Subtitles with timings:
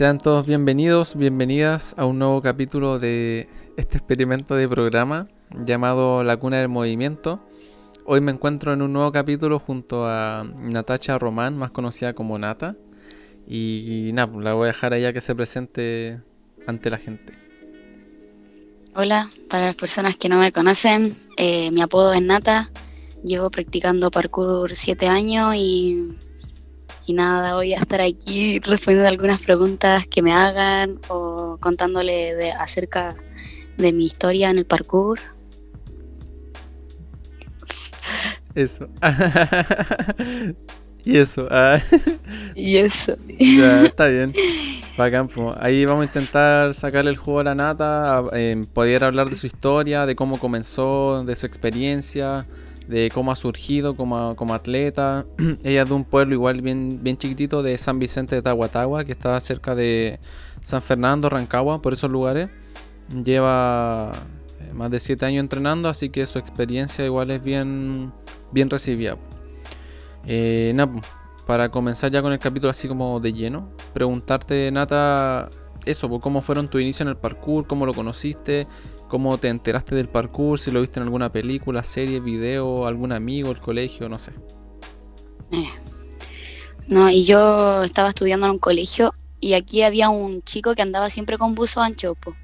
[0.00, 5.28] Sean todos bienvenidos, bienvenidas a un nuevo capítulo de este experimento de programa
[5.66, 7.38] llamado La Cuna del Movimiento.
[8.06, 12.76] Hoy me encuentro en un nuevo capítulo junto a Natacha Román, más conocida como Nata.
[13.46, 16.18] Y, nada, pues, la voy a dejar allá que se presente
[16.66, 17.34] ante la gente.
[18.94, 22.70] Hola, para las personas que no me conocen, eh, mi apodo es Nata.
[23.22, 26.16] Llevo practicando parkour siete años y,
[27.10, 32.52] y nada, voy a estar aquí respondiendo algunas preguntas que me hagan o contándole de,
[32.52, 33.16] acerca
[33.76, 35.18] de mi historia en el parkour.
[38.54, 38.88] Eso.
[41.04, 41.46] y eso.
[41.50, 41.80] ah.
[42.54, 43.16] Y eso.
[43.38, 44.32] Ya, está bien.
[44.96, 45.28] Bacán.
[45.60, 49.36] Ahí vamos a intentar sacarle el juego a la nata, a- eh, poder hablar de
[49.36, 52.46] su historia, de cómo comenzó, de su experiencia,
[52.90, 55.24] de cómo ha surgido como, como atleta.
[55.64, 59.12] Ella es de un pueblo igual bien, bien chiquitito de San Vicente de Tahuatahua, que
[59.12, 60.18] está cerca de
[60.60, 62.50] San Fernando, Rancagua, por esos lugares.
[63.24, 64.12] Lleva
[64.60, 68.12] eh, más de 7 años entrenando, así que su experiencia igual es bien,
[68.50, 69.16] bien recibida.
[70.26, 70.74] Eh,
[71.46, 75.48] para comenzar ya con el capítulo así como de lleno, preguntarte, Nata,
[75.86, 78.66] eso, cómo fueron tu inicio en el parkour, cómo lo conociste,
[79.10, 83.50] cómo te enteraste del parkour, si lo viste en alguna película, serie, video, algún amigo,
[83.50, 84.32] el colegio, no sé.
[85.52, 85.68] Eh.
[86.88, 91.10] No, y yo estaba estudiando en un colegio y aquí había un chico que andaba
[91.10, 92.34] siempre con buzo ancho, po.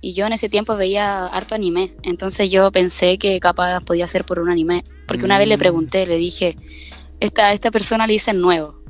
[0.00, 4.24] Y yo en ese tiempo veía harto anime, entonces yo pensé que capaz podía ser
[4.24, 5.60] por un anime, porque una vez le Mm.
[5.60, 6.56] pregunté, le dije,
[7.20, 8.82] esta, esta persona le dice nuevo,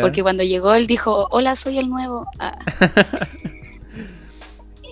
[0.00, 2.26] porque cuando llegó él dijo, hola, soy el nuevo.
[2.38, 2.56] Ah.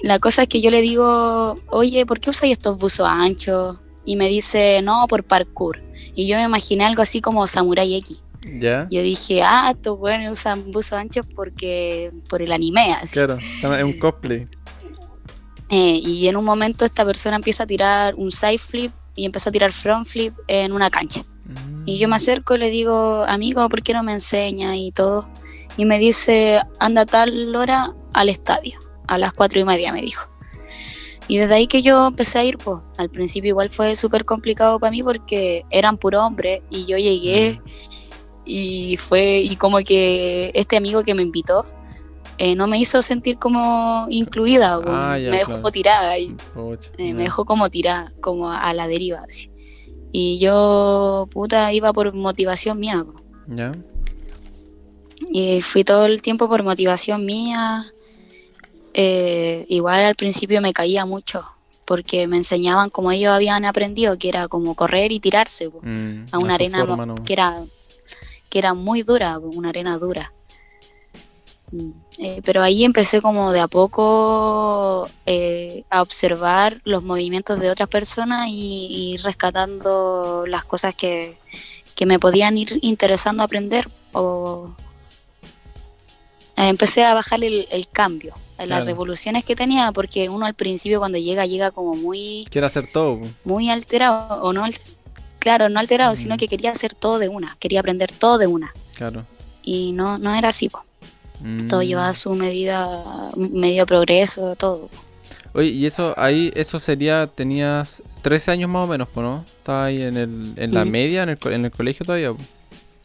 [0.02, 3.78] La cosa es que yo le digo, oye, ¿por qué usáis estos buzos anchos?
[4.04, 5.82] Y me dice, no, por parkour.
[6.14, 8.22] Y yo me imaginé algo así como Samurai X.
[8.58, 8.88] ¿Ya?
[8.90, 12.94] Yo dije, ah, estos buenos usan buzos anchos porque por el anime.
[12.94, 13.14] así.
[13.14, 14.48] Claro, es un cosplay.
[15.68, 19.50] Eh, y en un momento esta persona empieza a tirar un side flip y empezó
[19.50, 21.22] a tirar front flip en una cancha.
[21.84, 24.76] Y yo me acerco y le digo, amigo, ¿por qué no me enseña?
[24.76, 25.28] Y todo.
[25.76, 28.78] Y me dice, anda tal hora al estadio.
[29.10, 30.28] A las cuatro y media me dijo.
[31.26, 34.78] Y desde ahí que yo empecé a ir, pues, al principio igual fue súper complicado
[34.78, 37.60] para mí porque eran puro hombres y yo llegué
[38.44, 41.66] y fue, y como que este amigo que me invitó
[42.38, 44.80] eh, no me hizo sentir como incluida.
[44.86, 45.70] Ah, ya, me dejó claro.
[45.70, 46.34] tirada y
[46.98, 49.50] eh, me dejó como tirada, como a la deriva, así.
[50.12, 53.04] Y yo, puta, iba por motivación mía.
[55.30, 57.92] Y fui todo el tiempo por motivación mía.
[59.02, 61.42] Eh, igual al principio me caía mucho,
[61.86, 66.26] porque me enseñaban como ellos habían aprendido, que era como correr y tirarse po, Mm,
[66.30, 67.64] a una arena forma que era,
[68.50, 70.34] que era muy dura, po, una arena dura.
[71.72, 77.70] Mm, eh, pero ahí empecé como de a poco eh, a observar los movimientos de
[77.70, 81.38] otras personas y, y rescatando las cosas que,
[81.94, 84.74] que me podían ir interesando aprender o
[86.58, 88.84] eh, empecé a bajar el, el cambio, las Claro.
[88.86, 93.20] revoluciones que tenía, porque uno al principio cuando llega llega como muy Quiere hacer todo.
[93.44, 94.64] muy alterado, o no
[95.38, 96.38] claro, no alterado, sino Mm.
[96.38, 98.72] que quería hacer todo de una, quería aprender todo de una.
[98.94, 99.24] Claro.
[99.62, 100.84] Y no, no era así, po.
[101.70, 101.84] todo Mm.
[101.84, 104.90] llevaba su medida, medio progreso, todo.
[105.54, 109.44] Oye, y eso ahí, eso sería, tenías 13 años más o menos, ¿no?
[109.58, 110.90] Estaba ahí en, el, en la Ujú.
[110.90, 112.34] media, en el, en el colegio todavía.
[112.34, 112.38] po?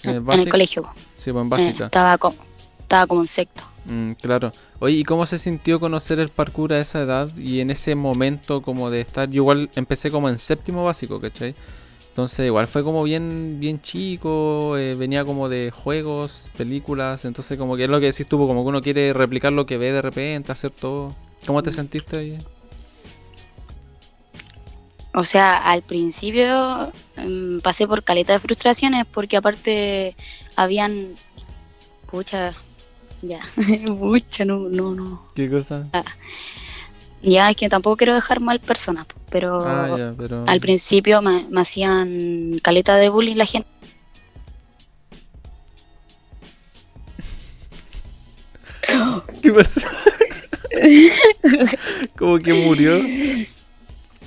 [0.04, 0.84] En, el colegio.
[1.16, 1.86] Sí, pues en Eh, básica.
[1.86, 2.36] estaba, como,
[2.82, 3.64] estaba como en sexto.
[3.86, 4.52] Mm, claro.
[4.80, 8.62] Oye, ¿y cómo se sintió conocer el parkour a esa edad y en ese momento
[8.62, 9.30] como de estar?
[9.30, 11.54] Yo igual empecé como en séptimo básico, ¿cachai?
[12.10, 17.76] Entonces igual fue como bien, bien chico, eh, venía como de juegos, películas, entonces como
[17.76, 20.02] que es lo que decís tú, como que uno quiere replicar lo que ve de
[20.02, 21.14] repente, hacer todo.
[21.46, 21.74] ¿Cómo te Mm.
[21.74, 22.38] sentiste ahí?
[25.14, 30.16] O sea, al principio mm, pasé por caleta de frustraciones porque aparte
[30.56, 31.16] habían...
[32.10, 32.54] Pucha,
[33.22, 33.40] ya,
[34.00, 35.22] pucha, no, no, no.
[35.36, 35.88] ¿Qué cosa?
[37.22, 39.66] Ya, es que tampoco quiero dejar mal personas, pero...
[39.66, 40.44] Ah, ya, pero...
[40.46, 43.68] Al principio me, me hacían caleta de bullying la gente.
[49.42, 49.82] ¿Qué pasó?
[52.18, 53.02] como que murió.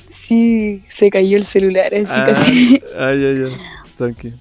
[0.08, 2.82] Sí, se cayó el celular, así ah, casi.
[2.96, 3.48] ah, ya, ya.
[3.96, 4.32] Tranqui.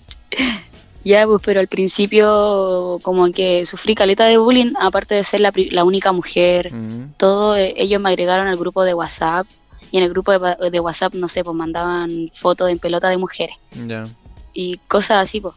[1.08, 5.84] Ya, pues, pero al principio como que sufrí caleta de bullying, aparte de ser la,
[5.86, 6.74] única mujer.
[6.74, 9.48] Mm, Todo, eh, ellos me agregaron al grupo de WhatsApp
[9.90, 13.56] y en el grupo de, WhatsApp, no sé, pues mandaban fotos en pelota de mujeres
[13.72, 14.10] ya.
[14.54, 15.56] y cosas así, pues.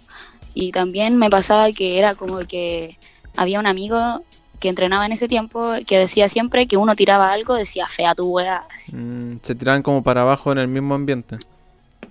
[0.54, 2.96] Y también me pasaba que era como que
[3.34, 4.22] había un amigo
[4.60, 8.28] que entrenaba en ese tiempo, que decía siempre que uno tiraba algo, decía fea tu
[8.28, 8.68] weá.
[8.92, 11.38] Mm, se tiraban como para abajo en el mismo ambiente.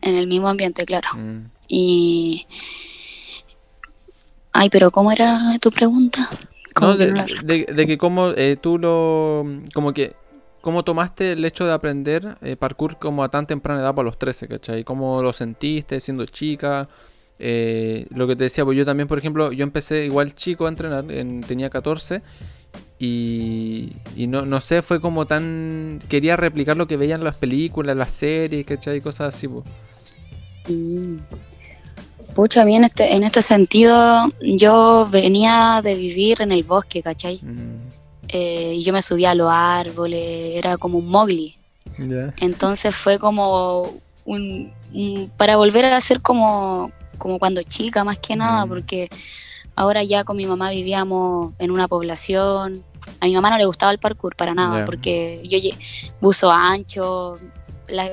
[0.02, 1.08] En el mismo ambiente, claro.
[1.16, 1.46] Mm.
[1.70, 2.46] Y.
[4.54, 6.30] Ay, pero ¿cómo era tu pregunta?
[6.80, 9.46] No, de, que cómo eh, tú lo.
[9.74, 10.14] Como que.
[10.62, 14.20] ¿Cómo tomaste el hecho de aprender eh, parkour como a tan temprana edad, para los
[14.20, 14.84] 13, ¿cachai?
[14.84, 16.90] ¿Cómo lo sentiste siendo chica?
[17.40, 20.70] Eh, lo que te decía, pues yo también, por ejemplo, yo empecé igual chico a
[20.70, 22.22] entrenar, tenía 14
[23.00, 26.02] y, y no, no, sé, fue como tan...
[26.10, 29.00] Quería replicar lo que veían las películas, las series, ¿cachai?
[29.00, 30.20] Cosas así, pues.
[30.68, 31.20] Mm.
[32.36, 37.02] Pucha, a mí en este, en este sentido, yo venía de vivir en el bosque,
[37.02, 37.40] ¿cachai?
[37.42, 37.90] Mm.
[38.30, 41.58] Eh, yo me subía a los árboles, era como un mogli.
[42.38, 43.92] Entonces fue como
[44.24, 44.72] un,
[45.36, 48.70] para volver a ser como, como cuando chica más que nada, mm.
[48.70, 49.10] porque
[49.76, 52.84] ahora ya con mi mamá vivíamos en una población.
[53.20, 55.58] A mi mamá no le gustaba el parkour para nada, porque yo
[56.22, 57.40] buzo ancho,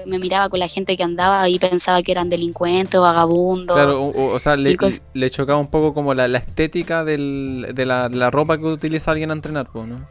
[0.07, 3.77] me miraba con la gente que andaba y pensaba que eran delincuentes o vagabundos.
[3.77, 9.11] Claro, o, sea, le, chocaba un poco como la, estética de la, ropa que utiliza
[9.11, 10.07] alguien a entrenar, ¿no?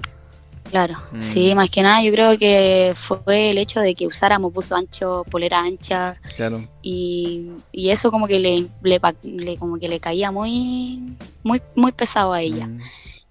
[0.70, 1.22] Claro, mm.
[1.22, 5.24] sí, más que nada yo creo que fue el hecho de que usáramos buzo ancho,
[5.30, 6.20] polera ancha.
[6.36, 6.68] Claro.
[6.82, 12.42] Y, eso como que le, le, como que le caía muy, muy, muy pesado a
[12.42, 12.68] ella.
[12.68, 12.82] Mm.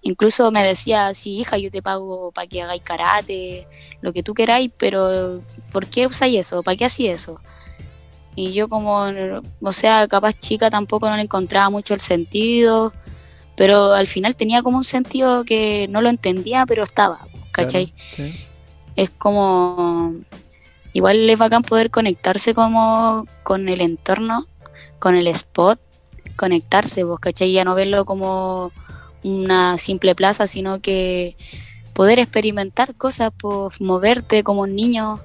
[0.07, 3.67] Incluso me decía, sí, hija, yo te pago para que hagáis karate,
[4.01, 5.41] lo que tú queráis, pero
[5.71, 6.63] ¿por qué usáis eso?
[6.63, 7.41] ¿Para qué hacía eso?
[8.35, 9.05] Y yo como,
[9.61, 12.93] o sea, capaz chica tampoco no le encontraba mucho el sentido
[13.55, 17.19] pero al final tenía como un sentido que no lo entendía, pero estaba,
[17.51, 17.93] ¿cachai?
[18.95, 20.13] Es como,
[20.93, 24.47] igual es bacán poder conectarse como con el entorno,
[24.99, 25.79] con el spot,
[26.35, 27.53] conectarse, vos, ¿cachai?
[27.53, 28.71] Ya no verlo como
[29.25, 31.35] una simple plaza, sino que
[31.93, 35.19] poder experimentar cosas, pues, moverte como un niño.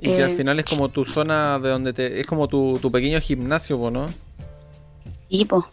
[0.00, 2.20] Y que al eh, final es como tu zona de donde te...
[2.20, 4.06] Es como tu, pequeño gimnasio, ¿no?
[5.30, 5.64] Sí, pues.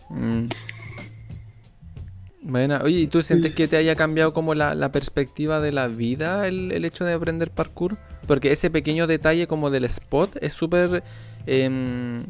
[2.41, 6.47] Bueno, oye, ¿y tú sientes que te haya cambiado como la, perspectiva de la vida
[6.47, 7.97] el, hecho de aprender parkour?
[8.27, 11.03] Porque ese pequeño detalle como del spot es súper...
[11.47, 12.23] Em,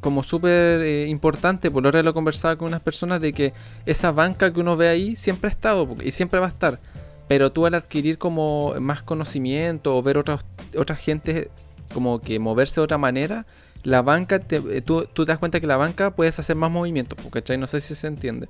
[0.00, 3.52] como súper eh, importante, por lo que lo conversaba con unas personas, de que
[3.86, 6.80] esa banca que uno ve ahí siempre ha estado y siempre va a estar.
[7.28, 10.40] Pero tú al adquirir como más conocimiento o ver otras
[10.76, 11.50] otra gente
[11.92, 13.46] como que moverse de otra manera,
[13.82, 16.70] la banca, te, eh, tú, tú, te das cuenta que la banca puedes hacer más
[16.70, 17.58] movimientos, ¿cachai?
[17.58, 18.48] No sé si se entiende.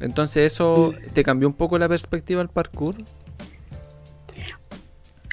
[0.00, 2.96] Entonces, ¿eso te cambió un poco la perspectiva del parkour?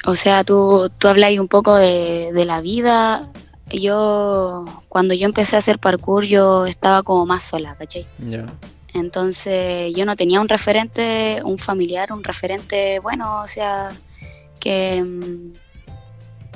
[0.06, 3.28] O sea, tú, tú habláis un poco de, la vida.
[3.70, 8.06] Yo, cuando yo empecé a hacer parkour, yo estaba como más sola, ¿cachai?
[8.92, 13.90] Entonces, yo no tenía un referente, un familiar, un referente bueno, o sea,
[14.58, 15.02] que.
[15.02, 15.52] Mm,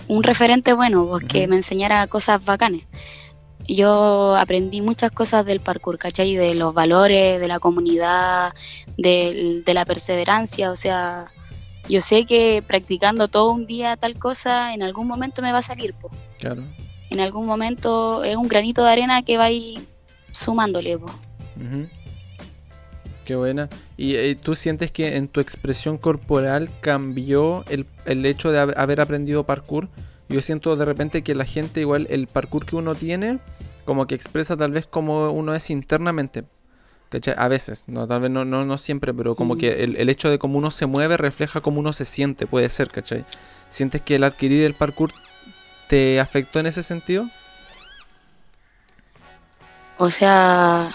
[0.06, 2.84] un referente bueno, pues, que me enseñara cosas bacanes
[3.66, 6.34] yo aprendí muchas cosas del parkour, ¿cachai?
[6.36, 8.52] De los valores, de la comunidad,
[8.96, 11.26] de, la perseverancia, o sea,
[11.88, 15.62] yo sé que practicando todo un día tal cosa, en algún momento me va a
[15.62, 16.10] salir, po.
[16.38, 16.62] Claro.
[17.10, 19.80] En algún momento es un granito de arena que va a ir
[20.30, 21.10] sumándole, po.
[23.24, 23.68] Qué buena.
[23.96, 29.00] ¿Y, eh, tú sientes que en tu expresión corporal cambió el, el hecho de haber
[29.00, 29.88] aprendido parkour?
[30.28, 33.38] Yo siento de repente que la gente, igual el parkour que uno tiene,
[33.84, 36.44] como que expresa tal vez como uno es internamente.
[37.14, 37.34] ¿cachai?
[37.38, 40.38] A veces, no, tal vez no, no, no siempre, pero como que el, hecho de
[40.38, 43.24] cómo uno se mueve refleja cómo uno se siente, puede ser, ¿cachai?
[43.70, 45.12] ¿Sientes que el adquirir el parkour
[45.88, 47.28] te afectó en ese sentido?
[49.98, 50.90] O sea,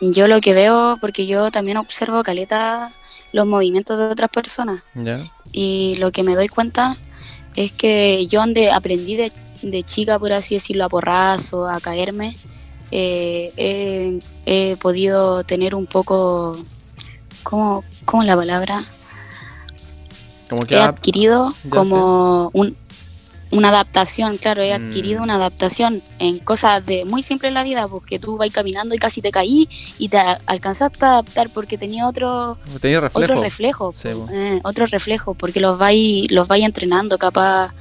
[0.00, 2.92] yo lo que veo, porque yo también observo caleta
[3.32, 4.82] los movimientos de otras personas.
[5.52, 6.96] Y lo que me doy cuenta
[7.54, 12.36] es que yo donde aprendí de, chica, por así decirlo, a porrazo, a caerme,
[12.90, 16.56] eh, he, podido tener un poco,
[17.42, 18.84] ¿cómo, cómo es la palabra?
[20.48, 22.76] Como que he adquirido como un,
[23.52, 25.22] una adaptación, claro, he adquirido mm.
[25.22, 28.98] una adaptación en cosas de muy simple en la vida, porque tú vas caminando y
[28.98, 33.10] casi te caí y te alcanzaste a adaptar porque tenía otro, reflejo.
[33.12, 33.94] otro reflejo,
[34.32, 37.72] eh, otro reflejo, porque los vais los vais entrenando, capaz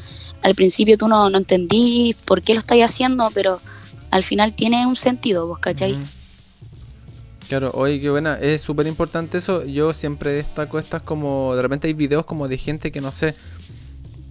[0.44, 3.60] al principio tú no, no entendí por qué lo estáis haciendo, pero
[4.12, 5.98] al final tiene un sentido, vos cachai.
[7.48, 9.64] Claro, oye, qué buena, es súper importante eso.
[9.66, 13.36] Yo siempre destaco estas como, de repente hay videos como de gente que no sé,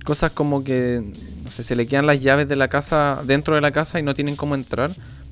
[0.04, 1.02] cosas como que,
[1.42, 4.02] no sé, se le quedan las llaves de la casa dentro de la casa y
[4.02, 4.90] no tienen cómo entrar.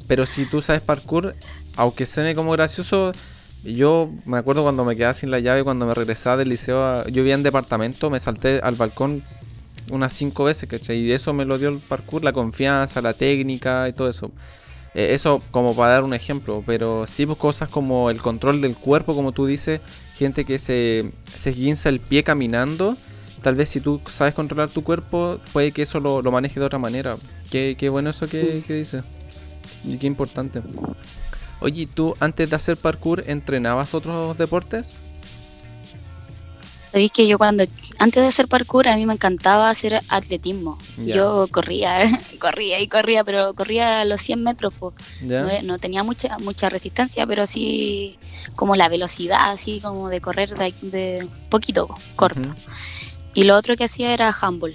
[0.08, 1.34] Pero si tú sabes parkour,
[1.76, 3.12] aunque suene como gracioso,
[3.64, 7.22] Yo me acuerdo cuando me quedaba sin la llave, cuando me regresaba del liceo, yo
[7.22, 9.22] vivía en departamento, me salté al balcón
[9.90, 10.98] unas cinco veces, ¿cachai?
[10.98, 14.32] Y eso me lo dio el parkour, la confianza, la técnica y todo eso.
[14.94, 18.74] Eh, eso como para dar un ejemplo, pero sí pues cosas como el control del
[18.76, 19.80] cuerpo, como tú dices,
[20.16, 22.96] gente que se, se guinza el pie caminando,
[23.42, 26.78] tal vez si tú sabes controlar tu cuerpo, puede que eso lo, maneje de otra
[26.78, 27.16] manera.
[27.50, 29.04] Qué, qué bueno eso que, que dices.
[29.84, 30.62] Y qué importante.
[31.60, 34.98] Oye, ¿tú antes de hacer parkour entrenabas otros deportes?
[36.92, 37.64] Sabéis que yo cuando,
[37.98, 40.76] antes de hacer parkour, a mí me encantaba hacer atletismo.
[40.98, 42.00] Yo corría,
[42.38, 44.74] corría y corría, pero corría a los 100 metros.
[45.22, 48.18] No, tenía mucha mucha resistencia, pero sí
[48.56, 52.54] como la velocidad, así como de correr de, poquito, corto.
[53.34, 54.74] Y lo otro que hacía era handball.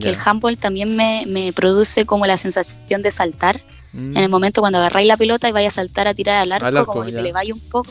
[0.00, 3.62] Que el handball también me, me produce como la sensación de saltar
[3.94, 6.84] en el momento cuando agarráis la pelota y vais a saltar a tirar al arco,
[6.84, 7.90] como que te le vaya un poco,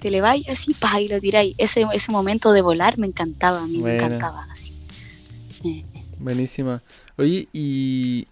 [0.00, 1.54] te le vaya así, pa, y lo tiráis.
[1.56, 4.74] Ese, ese momento de volar me encantaba, a mí me encantaba así.
[5.64, 5.84] Eh.
[6.18, 6.82] Buenísima.
[7.16, 8.28] Oye, y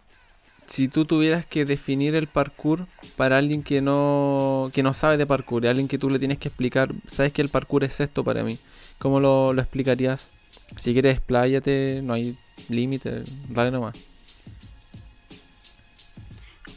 [0.59, 5.27] si tú tuvieras que definir el parkour para alguien que no, que no sabe de
[5.27, 8.45] parkour, alguien que tú le tienes que explicar, sabes que el parkour es esto para
[8.45, 8.59] mí,
[8.99, 10.29] ¿cómo lo, lo explicarías?
[10.77, 12.37] Si quieres, expláyate, no hay
[12.69, 13.97] límite, dale nomás.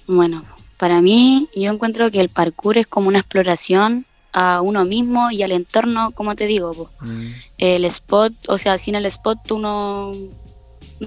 [0.07, 0.43] Bueno,
[0.77, 5.43] para mí yo encuentro que el parkour es como una exploración a uno mismo y
[5.43, 6.89] al entorno, como te digo.
[7.01, 7.27] Mm.
[7.57, 10.13] El spot, o sea, sin el spot tú no,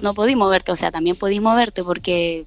[0.01, 2.45] no podís moverte, o sea, también podís moverte porque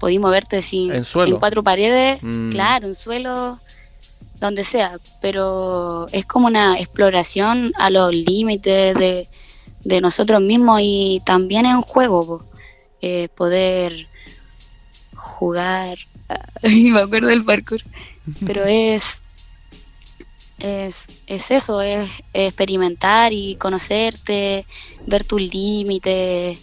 [0.00, 1.34] podís moverte sin, en, suelo.
[1.34, 2.50] en cuatro paredes, mm.
[2.50, 3.60] claro, en suelo,
[4.40, 9.28] donde sea, pero es como una exploración a los límites de,
[9.84, 12.44] de nosotros mismos y también es un juego,
[13.00, 14.08] eh, poder
[15.14, 15.98] jugar,
[16.62, 17.82] y me acuerdo del parkour,
[18.46, 19.22] pero es,
[20.58, 24.66] es, eso, es, experimentar y conocerte,
[25.06, 26.58] ver tus límites.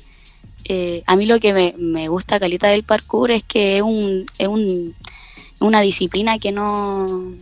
[0.65, 4.25] Eh, a mí lo que me, me, gusta calita del parkour es que es, un,
[4.37, 4.95] es un,
[5.59, 7.33] una disciplina que no,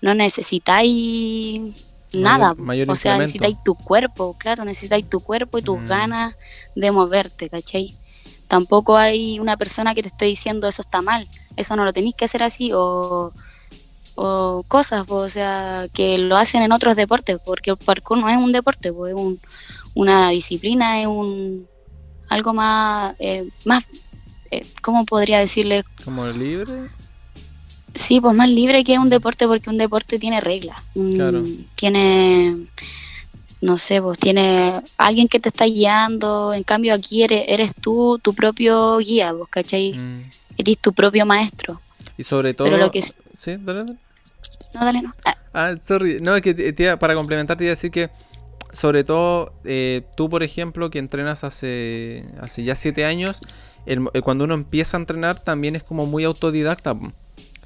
[0.00, 2.54] no necesitáis nada.
[2.88, 5.86] o sea, necesitáis tu cuerpo, claro, necesitáis tu cuerpo y tus mm.
[5.86, 6.36] ganas
[6.74, 7.96] de moverte, ¿cachai?
[8.48, 12.14] tampoco hay una persona que te esté diciendo eso está mal, eso no lo tenéis
[12.14, 13.32] que hacer así o,
[14.68, 18.50] cosas, o sea, que lo hacen en otros deportes, porque el parkour no es un
[18.50, 19.38] deporte, es un,
[19.94, 21.66] una disciplina, es un
[22.30, 23.84] algo más, eh, más
[24.50, 25.84] eh, ¿cómo podría decirle?
[26.02, 26.88] ¿Como libre?
[27.96, 30.92] Sí, pues más libre que un deporte porque un deporte tiene reglas,
[31.74, 32.66] tiene
[33.60, 38.18] no sé, vos tienes alguien que te está guiando, en cambio aquí eres, eres tú
[38.22, 39.94] tu propio guía, vos, ¿cachai?
[39.94, 40.30] Mm.
[40.58, 41.80] Eres tu propio maestro.
[42.18, 42.68] Y sobre todo...
[42.68, 43.02] Pero lo que...
[43.02, 45.14] Sí, dale, No, dale, no.
[45.24, 45.36] Ah.
[45.52, 46.20] ah, sorry.
[46.20, 48.10] No, es que para complementar te iba a decir que
[48.72, 53.40] sobre todo eh, tú, por ejemplo, que entrenas hace, hace ya siete años,
[54.22, 56.94] cuando uno empieza a entrenar también es como muy autodidacta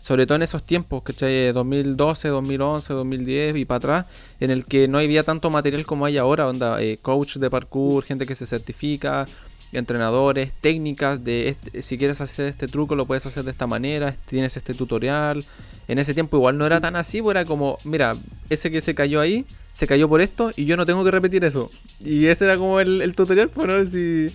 [0.01, 1.53] sobre todo en esos tiempos, ¿cachai?
[1.53, 4.07] 2012, 2011, 2010 y para atrás,
[4.41, 8.03] en el que no había tanto material como hay ahora, onda, eh, coach de parkour,
[8.05, 9.27] gente que se certifica,
[9.73, 14.17] entrenadores, técnicas de este, si quieres hacer este truco lo puedes hacer de esta manera,
[14.27, 15.45] tienes este tutorial.
[15.87, 18.15] En ese tiempo igual no era tan así, pues era como, mira,
[18.49, 21.45] ese que se cayó ahí, se cayó por esto y yo no tengo que repetir
[21.45, 21.71] eso.
[22.03, 24.33] Y ese era como el, el tutorial, pues no si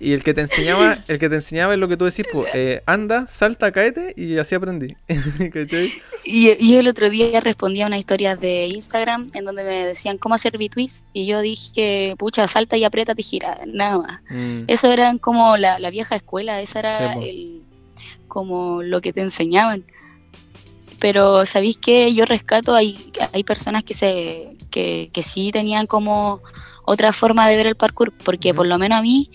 [0.00, 2.54] y el que te enseñaba, el que te enseñaba es lo que tú decís, pues,
[2.54, 4.94] eh, anda, salta, caete, y así aprendí.
[6.24, 10.18] y, y el otro día respondía a una historia de Instagram en donde me decían
[10.18, 14.20] cómo hacer bitwist y yo dije, pucha, salta y aprieta y gira, nada más.
[14.30, 14.64] Mm.
[14.68, 17.62] Eso era como la, vieja escuela, esa era el,
[18.28, 19.84] como lo que te enseñaban.
[21.00, 26.42] Pero sabéis que yo rescato, hay, hay personas que se que, que sí tenían como
[26.84, 29.30] otra forma de ver el parkour, porque por lo menos a mí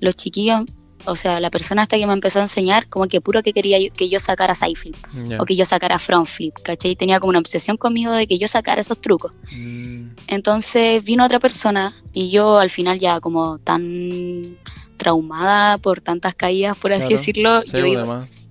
[0.00, 0.64] los chiquillos,
[1.06, 3.78] o sea, la persona hasta que me empezó a enseñar, como que puro que quería
[3.90, 4.96] que yo sacara side flip
[5.38, 6.96] o que yo sacara front flip, ¿cachai?
[6.96, 9.32] Tenía como una obsesión conmigo de que yo sacara esos trucos.
[9.52, 10.08] Mm.
[10.26, 14.58] Entonces vino otra persona y yo al final ya como tan
[14.96, 17.86] traumada por tantas caídas, por así decirlo, yo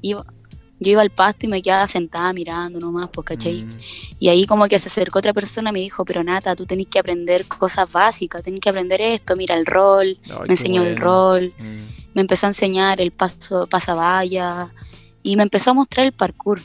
[0.01, 0.25] iba,
[0.79, 3.63] yo iba al pasto y me quedaba sentada mirando nomás, pues, ¿cachai?
[3.63, 3.77] Mm.
[4.19, 6.87] Y ahí como que se acercó otra persona y me dijo, pero Nata, tú tenés
[6.87, 10.17] que aprender cosas básicas, tenés que aprender esto, mira el rol,
[10.47, 12.13] me enseñó el rol, mm.
[12.13, 14.73] me empezó a enseñar el paso, pasavalla
[15.23, 16.61] y me empezó a mostrar el parkour.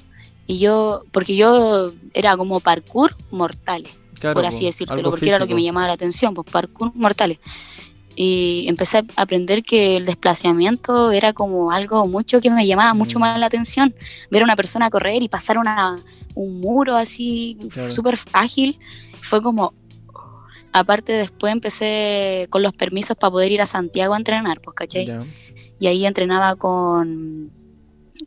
[0.47, 5.55] Y yo, porque yo era como parkour mortales, por así decirlo, porque era lo que
[5.55, 7.39] me llamaba la atención, pues parkour mortales.
[8.17, 13.19] Y empecé a aprender que el desplazamiento era como algo mucho que me llamaba mucho
[13.19, 13.23] Mm.
[13.23, 13.95] más la atención.
[14.31, 15.97] Ver a una persona correr y pasar una,
[16.35, 17.93] un muro así Claro.
[17.93, 18.79] súper ágil
[19.21, 19.75] fue como...
[20.73, 25.07] Aparte después empecé con los permisos para poder ir a Santiago a entrenar, pues, ¿cachai?
[25.07, 25.25] Ya,
[25.81, 27.51] Y ahí entrenaba con,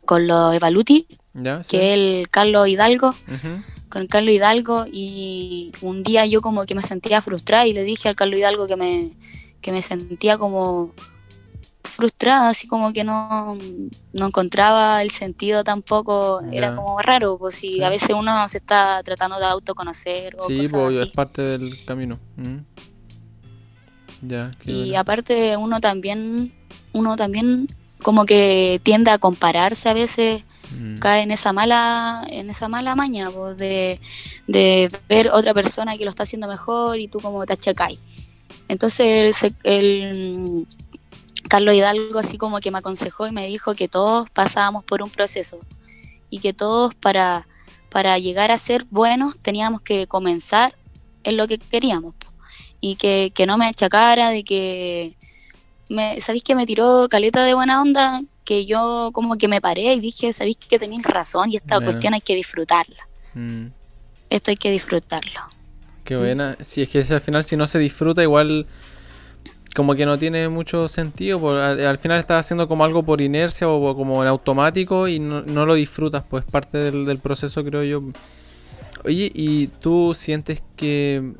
[0.04, 1.68] con los Evaluti, sí.
[1.70, 3.14] que es el Carlos Hidalgo,
[3.88, 8.10] con Carlos Hidalgo y un día yo como que me sentía frustrada y le dije
[8.10, 9.12] al Carlos Hidalgo que me,
[9.64, 10.92] que me sentía como
[11.82, 13.56] frustrada, así como que no,
[14.12, 17.82] no encontraba el sentido tampoco, era como raro, pues si Sí.
[17.82, 21.04] a veces uno se está tratando de autoconocer o Sí, cosas pues, así.
[21.04, 22.18] es parte del camino.
[22.36, 22.58] Mm.
[24.66, 24.98] Y bueno.
[25.00, 26.52] aparte uno también,
[26.92, 27.68] uno también
[28.02, 30.98] como que tiende a compararse a veces Mm.
[30.98, 34.00] cae en esa mala en esa mala maña pues, de,
[34.48, 37.98] de ver otra persona que lo está haciendo mejor y tú como te achacáis
[38.68, 40.66] entonces el, el, mm,
[41.48, 45.10] Carlos Hidalgo así como que me aconsejó y me dijo que todos pasábamos por un
[45.10, 45.60] proceso
[46.30, 47.46] y que todos para
[47.94, 50.74] para llegar a ser buenos teníamos que comenzar
[51.22, 52.14] en lo que queríamos
[52.80, 55.14] y que, que no me achacara de que
[55.88, 58.20] me, ¿sabéis que me tiró caleta de buena onda?
[58.44, 61.50] Que yo como que me paré y dije, ¿sabéis que tenéis razón?
[61.50, 63.08] Y esta cuestión hay que disfrutarla.
[63.32, 63.66] Mm.
[64.28, 65.40] Esto hay que disfrutarlo.
[66.04, 66.56] Qué buena.
[66.60, 68.66] Si es que al final si no se disfruta igual
[69.74, 71.40] como que no tiene mucho sentido.
[71.40, 75.18] por- al, al final estás haciendo como algo por inercia o como en automático y
[75.18, 76.22] no, no lo disfrutas.
[76.28, 78.02] Pues parte del, del proceso creo yo.
[79.04, 81.32] Oye, ¿y tú sientes que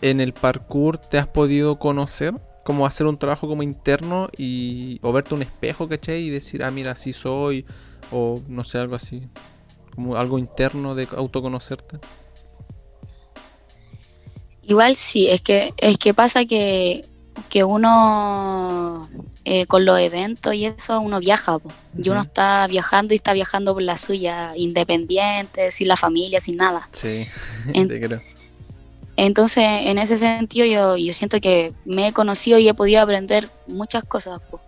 [0.00, 2.34] en el parkour te has podido conocer?
[2.64, 6.22] Como hacer un trabajo como interno y o verte un espejo, ¿cachai?
[6.22, 7.64] Y decir, ah, mira, así soy.
[8.10, 9.22] O no sé, algo así.
[9.94, 11.98] Como algo interno de autoconocerte.
[14.64, 17.04] Igual sí, es que, es que pasa que,
[17.48, 19.08] que uno
[19.44, 21.70] eh, con los eventos y eso uno viaja, po.
[21.98, 26.56] y uno está viajando y está viajando por la suya, independiente, sin la familia, sin
[26.56, 26.88] nada.
[26.92, 27.26] Sí,
[27.74, 28.20] En- te creo.
[29.16, 33.50] Entonces, en ese sentido, yo, yo siento que me he conocido y he podido aprender
[33.66, 34.40] muchas cosas.
[34.50, 34.60] po.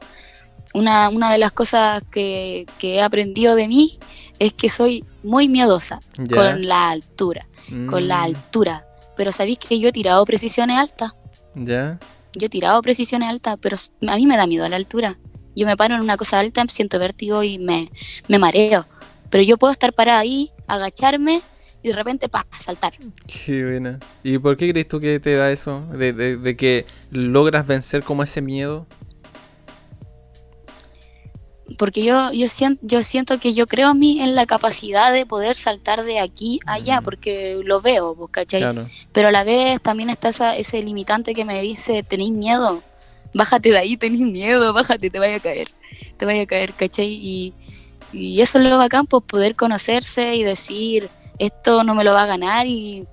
[0.75, 3.99] Una, una de las cosas que, que he aprendido de mí
[4.39, 6.01] es que soy muy miedosa
[6.35, 7.47] con la altura,
[7.89, 8.87] con la Mm, altura.
[9.17, 11.13] Pero sabéis que yo he tirado precisiones altas,
[11.55, 11.99] Ya.
[12.35, 13.77] yo he tirado precisiones altas, pero
[14.09, 15.19] a mí me da miedo la altura.
[15.57, 17.91] Yo me paro en una cosa alta, siento vértigo y me,
[18.29, 18.87] me mareo.
[19.31, 21.43] Pero yo puedo estar parada ahí, agacharme
[21.83, 22.95] y de repente, pa, saltar.
[23.27, 24.01] Qué buena.
[24.25, 25.87] ¿Y por qué crees tú que te da eso?
[25.93, 28.87] De, de- de que logras vencer como ese miedo.
[31.79, 35.25] Porque yo, yo, siento, yo siento que yo creo a mí en la capacidad de
[35.27, 37.05] poder saltar de aquí a allá, Mm.
[37.05, 38.61] porque lo veo, pues, ¿cachai?
[38.61, 38.89] Claro.
[39.13, 42.83] Pero a la vez también está esa, ese limitante que me dice, tenéis miedo,
[43.33, 45.71] bájate de ahí, tenéis miedo, bájate, te vaya a caer,
[46.17, 47.09] te vaya a caer, ¿cachai?
[47.21, 47.55] Y,
[48.13, 52.23] y eso es lo bacán, pues poder conocerse y decir, esto no me lo va
[52.25, 53.07] a ganar y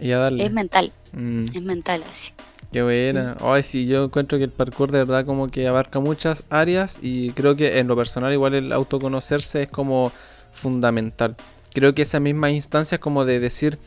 [0.00, 0.44] Y a darle.
[0.44, 2.32] es mental, Mm, es mental así.
[2.72, 3.36] Qué buena.
[3.40, 7.30] Ay, sí, yo encuentro que el parkour de verdad como que abarca muchas áreas y
[7.32, 10.12] creo que en lo personal igual el autoconocerse es como
[10.52, 11.36] fundamental.
[11.72, 13.78] Creo que esa misma instancia es como de decir,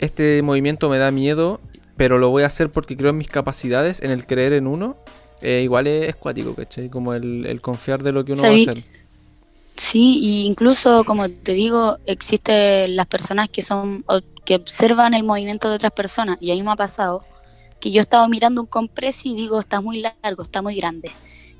[0.00, 1.60] este movimiento me da miedo,
[1.96, 4.96] pero lo voy a hacer porque creo en mis capacidades, en el creer en uno.
[5.42, 6.88] eh, igual es, es cuático, ¿cachai?
[6.88, 8.84] Como el, el confiar de lo que uno Sabí- va a hacer.
[9.76, 14.04] Sí, y incluso como te digo, existen las personas que son
[14.44, 17.24] que observan el movimiento de otras personas y a mí me ha pasado
[17.80, 21.10] que yo estaba mirando un compress y digo, está muy largo, está muy grande.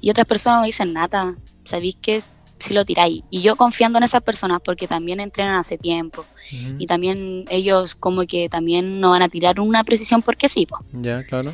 [0.00, 2.33] Y otras personas me dicen, Nata, ¿sabéis qué es?
[2.59, 3.22] Si lo tiráis.
[3.29, 6.76] Y yo confiando en esas personas porque también entrenan hace tiempo Ujú.
[6.79, 10.79] y también ellos como que también no van a tirar una precisión porque sí, po.
[10.92, 11.52] Ya, claro.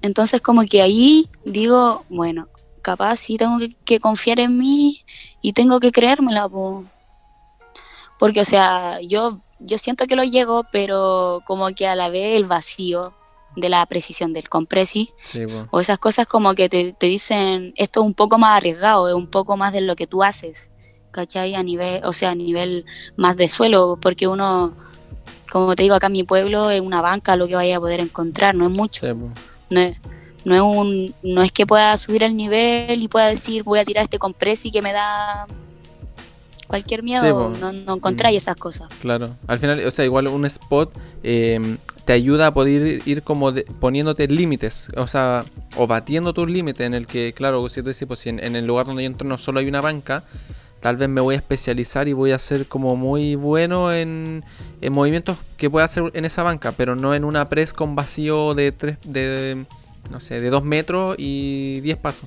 [0.00, 2.48] Entonces como que ahí digo, bueno,
[2.80, 5.04] capaz sí tengo que, que confiar en mí
[5.42, 6.84] y tengo que creérmela, po.
[8.18, 12.36] porque o sea, yo, yo siento que lo llego, pero como que a la vez
[12.36, 13.12] el vacío
[13.56, 15.12] de la precisión del compresi.
[15.24, 19.08] Sí, o esas cosas como que te, te dicen esto es un poco más arriesgado,
[19.08, 20.70] es un poco más de lo que tú haces,
[21.10, 21.54] ¿cachai?
[21.54, 22.84] A nivel, o sea, a nivel
[23.16, 24.74] más de suelo, porque uno,
[25.50, 28.00] como te digo, acá en mi pueblo es una banca lo que vaya a poder
[28.00, 29.06] encontrar, no es mucho.
[29.06, 29.12] Sí,
[29.70, 29.96] no es,
[30.44, 33.84] no es un no es que pueda subir el nivel y pueda decir voy a
[33.84, 35.46] tirar este compresi que me da
[36.70, 38.36] cualquier miedo, Sí, no, no encontráis Mm.
[38.38, 38.88] esas cosas.
[39.00, 43.50] Claro, al final, o sea, igual un spot eh, te ayuda a poder ir, como
[43.50, 45.44] de- poniéndote límites, o sea,
[45.76, 48.54] o batiendo tus límites en el que, claro, si tú dices, pues si en, en
[48.54, 50.22] el lugar donde yo entreno solo hay una banca,
[50.80, 54.44] tal vez me voy a especializar y voy a ser como muy bueno en,
[54.80, 58.54] en movimientos que pueda hacer en esa banca, pero no en una press con vacío
[58.54, 59.66] de tres, de,
[60.10, 62.24] no sé, de 2 metros y 10 pasos.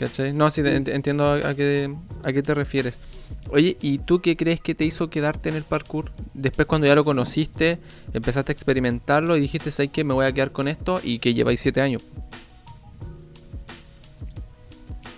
[0.00, 0.32] ¿Cachai?
[0.32, 2.98] No, sí, entiendo a, qué, a qué te refieres.
[3.50, 6.10] Oye, ¿y tú qué crees que te hizo quedarte en el parkour?
[6.32, 7.78] Después cuando ya lo conociste,
[8.14, 10.02] empezaste a experimentarlo y dijiste, ¿sabes qué?
[10.02, 12.02] Me voy a quedar con esto y que lleváis 7 años.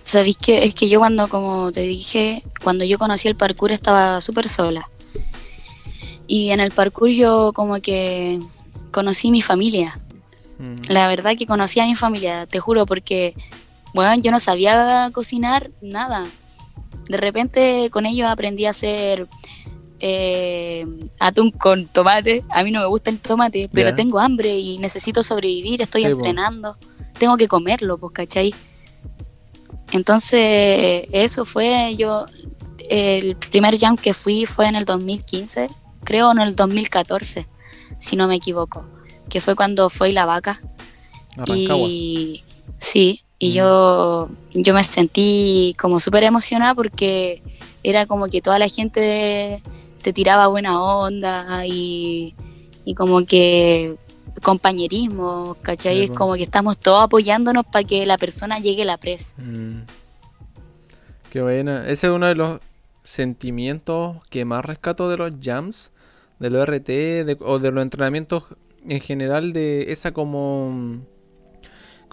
[0.01, 4.19] Sabéis que es que yo cuando, como te dije, cuando yo conocí el parkour estaba
[4.19, 4.89] súper sola.
[6.27, 8.41] Y en el parkour yo como que
[8.91, 9.97] conocí mi familia.
[10.59, 10.91] Mm.
[10.91, 13.33] La verdad que conocí a mi familia, te juro, porque,
[13.93, 16.25] bueno, yo no sabía cocinar nada.
[17.07, 19.27] De repente con ellos aprendí a hacer
[19.99, 20.85] eh,
[21.19, 22.43] atún con tomate.
[22.49, 26.77] A mí no me gusta el tomate, pero tengo hambre y necesito sobrevivir, estoy entrenando.
[27.17, 28.53] Tengo que comerlo, pues, ¿cachai?
[29.91, 32.25] Entonces, eso fue yo.
[32.89, 35.69] El primer jump que fui fue en el 2015,
[36.03, 37.47] creo en el 2014,
[37.97, 38.85] si no me equivoco,
[39.29, 40.61] que fue cuando fue la vaca.
[41.45, 42.43] Y
[42.77, 43.53] sí, y mm.
[43.53, 47.41] yo, yo me sentí como súper emocionada porque
[47.83, 49.61] era como que toda la gente
[50.01, 52.35] te tiraba buena onda y,
[52.85, 53.95] y como que
[54.41, 56.03] compañerismo, ¿cachai?
[56.03, 59.35] es como que estamos todos apoyándonos para que la persona llegue a la pres.
[59.37, 59.81] Mm.
[61.29, 61.83] Qué buena.
[61.87, 62.61] Ese es uno de los
[63.03, 65.91] sentimientos que más rescato de los jams,
[66.39, 68.45] de los RT o de los entrenamientos
[68.87, 71.01] en general, de esa como...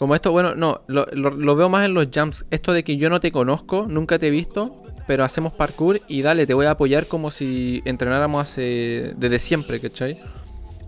[0.01, 2.47] Como esto, bueno, no, lo, lo, veo más en los jams.
[2.51, 6.23] Esto de que yo no te conozco, nunca te he visto, pero hacemos parkour y
[6.23, 10.17] dale, te voy a apoyar como si entrenáramos hace, desde siempre, ¿cachai?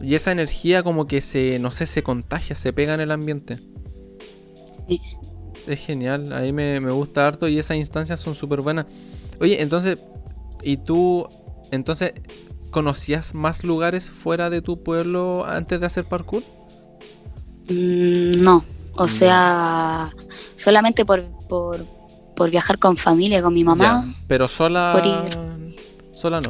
[0.01, 3.59] Y esa energía como que se, no sé, se contagia, se pega en el ambiente.
[4.89, 4.99] Sí.
[5.67, 8.87] Es genial, a mí me, gusta harto y esas instancias son súper buenas.
[9.43, 10.03] Oye, entonces,
[10.63, 11.29] ¿y tú,
[11.71, 12.15] entonces,
[12.71, 16.43] conocías más lugares fuera de tu pueblo antes de hacer parkour?
[17.69, 20.11] Mm, no, o sea,
[20.55, 21.87] solamente por, por,
[22.51, 24.05] viajar con familia, con mi mamá.
[24.27, 24.91] pero sola.
[24.93, 25.73] Por ir.
[26.13, 26.49] Sola no.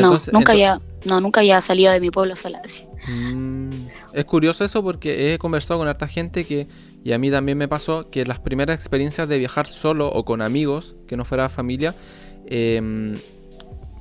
[0.00, 2.60] no, nunca ya no, nunca había salido de mi pueblo sola.
[2.64, 2.84] Así.
[3.08, 6.68] Mm, es curioso eso porque he conversado con harta gente que,
[7.04, 10.42] y a mí también me pasó, que las primeras experiencias de viajar solo o con
[10.42, 11.94] amigos, que no fuera familia,
[12.46, 13.18] em,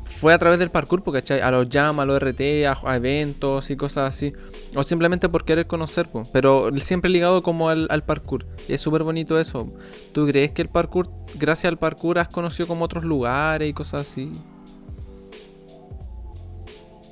[0.06, 3.76] fue a través del parkour, porque a los jam, a los RT, a, eventos y
[3.76, 4.34] cosas así.
[4.76, 8.46] O simplemente por querer conocer, pero siempre ligado como al, al parkour.
[8.70, 9.68] Es súper bonito eso.
[10.14, 14.08] ¿Tú crees que el parkour, gracias al parkour, has conocido como otros lugares y cosas
[14.08, 14.32] así?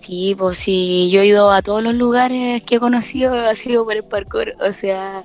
[0.09, 3.85] Sí, pues sí, yo he ido a todos los lugares que he conocido, ha sido
[3.85, 5.23] por el parkour, o sea,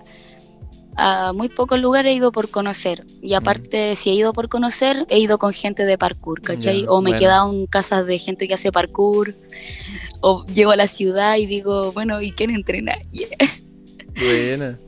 [0.97, 3.07] a muy pocos lugares he ido por conocer.
[3.23, 3.37] Y mm.
[3.37, 6.85] aparte, si he ido por conocer, he ido con gente de parkour, ¿cachai?
[6.87, 9.35] o me he quedado en casas de gente que hace parkour,
[10.27, 12.95] o llego a la ciudad y digo, bueno, ¿y quién entrena?
[14.15, 14.79] Buena.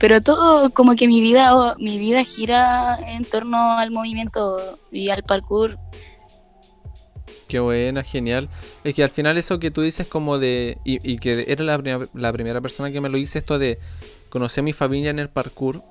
[0.00, 5.22] Pero todo, como que mi vida, mi vida gira en torno al movimiento y al
[5.22, 5.78] parkour
[7.46, 8.48] Qué buena, genial.
[8.84, 10.78] Es que al final eso que tú dices como de...
[10.84, 13.78] Y, que era la, la, primera persona que me lo dice esto de
[14.28, 15.82] conocer a mi familia en el parkour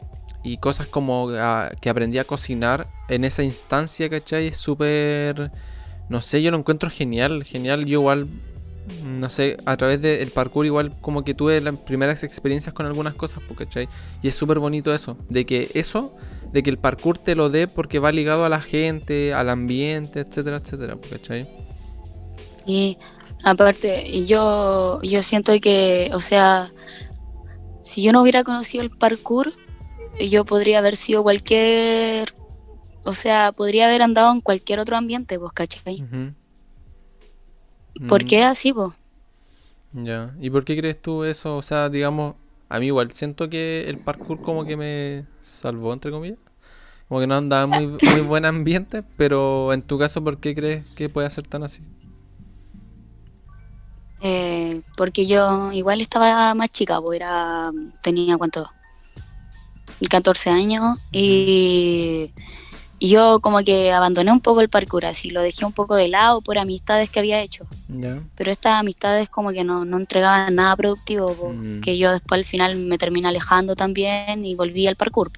[0.44, 4.48] y cosas como ah, que aprendí a cocinar en esa instancia, ¿cachai?
[4.48, 5.52] Es súper...
[6.08, 7.86] No sé, yo lo encuentro genial, genial.
[7.86, 8.28] Yo igual,
[9.04, 13.14] no sé, a través del parkour igual como que tuve las primeras experiencias con algunas
[13.14, 13.88] cosas, ¿cachai?
[14.22, 16.16] Y es súper bonito eso, de que eso
[16.52, 20.22] de que el parkour te lo dé porque va ligado a la gente, al ambiente,
[20.22, 21.48] etcétera, etcétera, ¿cachai?
[22.66, 22.98] Y
[23.44, 26.72] aparte, yo, yo siento que, o sea,
[27.82, 29.54] si yo no hubiera conocido el parkour,
[30.20, 32.34] yo podría haber sido cualquier,
[33.06, 36.04] o sea, podría haber andado en cualquier otro ambiente, vos, ¿cachai?
[36.04, 36.39] ¿Por
[38.26, 38.48] qué mm.
[38.48, 38.94] así, vos?
[39.94, 41.58] Ya, ¿y por qué crees tú eso?
[41.58, 42.36] O sea, digamos,
[42.70, 46.38] a mí igual siento que el parkour como que me salvó, entre comillas.
[47.08, 50.86] Como que no andaba muy, muy buen ambiente, pero en tu caso, ¿por qué crees
[50.96, 51.82] que puede ser tan así?
[54.22, 57.72] Eh, porque yo igual estaba más chica, pues era,
[58.04, 58.70] tenía cuánto,
[60.08, 62.32] 14 años y,
[63.00, 66.08] y, yo como que abandoné un poco el parkour, así lo dejé un poco de
[66.08, 67.66] lado por amistades que había hecho.
[68.36, 71.82] Pero estas amistades como que no, no entregaban nada productivo, mm.
[71.82, 75.32] que yo después al final me terminé alejando también y volví al parkour.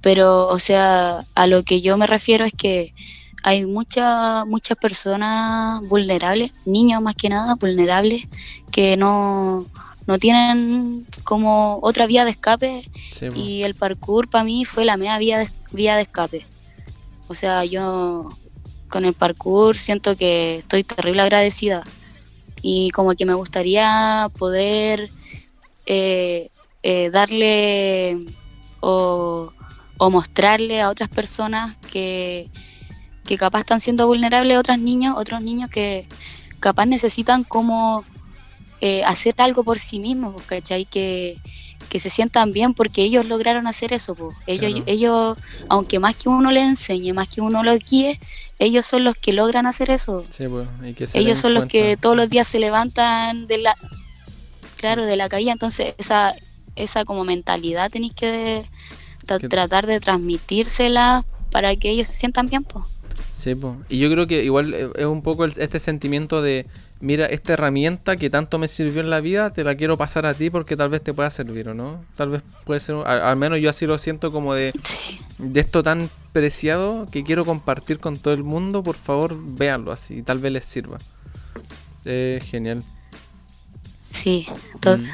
[0.00, 2.94] Pero, o sea, a lo que yo me refiero es que
[3.42, 8.28] hay muchas muchas personas vulnerables, niños más que nada, vulnerables,
[8.70, 9.66] que no,
[10.06, 12.90] no tienen como otra vía de escape
[13.34, 16.46] y el parkour para mí fue la media vía de, vía de escape.
[17.28, 18.28] O sea, yo
[18.88, 21.84] con el parkour siento que estoy terrible agradecida
[22.62, 25.08] y como que me gustaría poder
[25.86, 26.50] eh,
[26.82, 28.18] eh, darle
[28.80, 29.52] o,
[29.98, 32.50] mostrarle a otras personas que,
[33.24, 36.08] que capaz están siendo vulnerables otros niños, otros niños que
[36.58, 38.04] capaz necesitan como
[38.80, 40.86] eh, hacer algo por sí mismos, ¿cachai?
[40.86, 41.38] Que,
[41.90, 44.16] que se sientan bien porque ellos lograron hacer eso.
[44.46, 45.36] Ellos, ellos,
[45.68, 48.18] aunque más que uno le enseñe, más que uno lo guíe,
[48.58, 50.24] ellos son los que logran hacer eso.
[51.12, 53.76] ellos son los que todos los días se levantan de la,
[54.76, 55.52] claro, de la caída.
[55.52, 56.34] Entonces esa,
[56.76, 58.64] esa como mentalidad tenéis que
[59.48, 62.62] tratar de transmitírsela para que ellos se sientan bien.
[62.62, 62.84] Pues.
[63.40, 63.54] Sí,
[63.88, 66.66] y yo creo que igual eh, es un poco este sentimiento de
[67.00, 70.34] mira, esta herramienta que tanto me sirvió en la vida, te la quiero pasar a
[70.34, 72.04] ti porque tal vez te pueda servir, ¿o no?
[72.16, 74.72] Tal vez puede ser, al, menos yo así lo siento como de,
[75.38, 80.22] de esto tan preciado que quiero compartir con todo el mundo, por favor, véanlo así,
[80.22, 80.98] tal vez les sirva.
[82.04, 82.84] Eh, genial.
[84.10, 84.46] Sí,
[84.80, 84.98] todo.
[84.98, 85.06] Mm.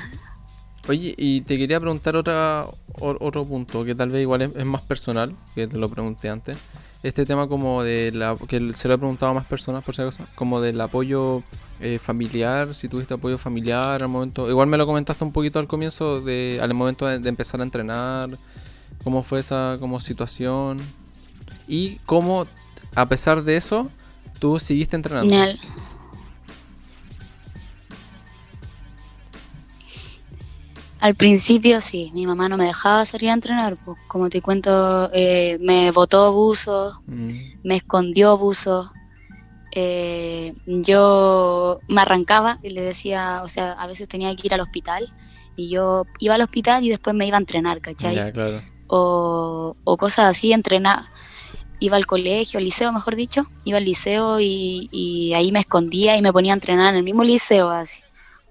[0.88, 2.64] Oye, y te quería preguntar otra,
[2.98, 6.56] otro punto que tal vez igual es más personal, que te lo pregunté antes
[7.06, 10.02] este tema como de la que se lo he preguntado a más personas por si
[10.02, 11.42] acaso, como del apoyo
[11.80, 15.68] eh, familiar, si tuviste apoyo familiar al momento, igual me lo comentaste un poquito al
[15.68, 18.30] comienzo de al momento de, empezar a entrenar,
[19.04, 20.78] cómo fue esa como situación
[21.68, 22.46] y cómo
[22.94, 23.88] a pesar de eso
[24.40, 25.34] tú seguiste entrenando.
[31.00, 35.10] Al principio sí, mi mamá no me dejaba salir a entrenar, pues como te cuento,
[35.12, 37.28] eh, me botó buzo, mm.
[37.64, 38.90] me escondió buzo,
[39.72, 44.60] eh, yo me arrancaba y le decía, o sea, a veces tenía que ir al
[44.60, 45.12] hospital
[45.54, 48.32] y yo iba al hospital y después me iba a entrenar, ¿cachai?
[48.86, 51.02] o, cosas así, entrenar,
[51.78, 56.16] iba al colegio, al liceo mejor dicho, iba al liceo y, y ahí me escondía
[56.16, 58.00] y me ponía a entrenar en el mismo liceo así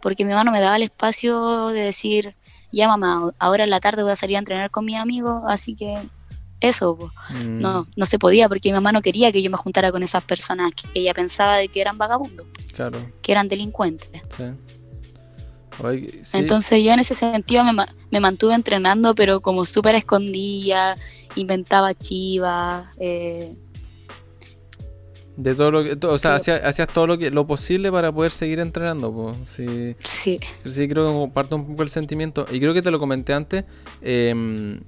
[0.06, 2.36] porque mi mamá no me daba el espacio de decir,
[2.72, 5.74] ya mamá, ahora en la tarde voy a salir a entrenar con mi amigo, así
[5.74, 5.98] que
[6.60, 7.60] eso, mm.
[7.60, 10.24] no, no se podía porque mi mamá no quería que yo me juntara con esas
[10.24, 13.00] personas que ella pensaba de que eran vagabundos, claro.
[13.24, 14.12] que eran delincuentes.
[16.34, 20.98] Entonces yo en ese sentido me, me mantuve entrenando, pero como súper escondida,
[21.34, 23.56] inventaba chivas, eh,
[25.38, 28.60] de todo lo que, o sea, hacías, todo lo que lo posible para poder seguir
[28.60, 29.38] entrenando, pues.
[29.44, 29.96] Sí.
[30.00, 30.40] sí.
[30.66, 32.46] Sí, creo que comparto un poco el sentimiento.
[32.52, 33.66] Y creo que te lo comenté antes.
[34.02, 34.80] Em,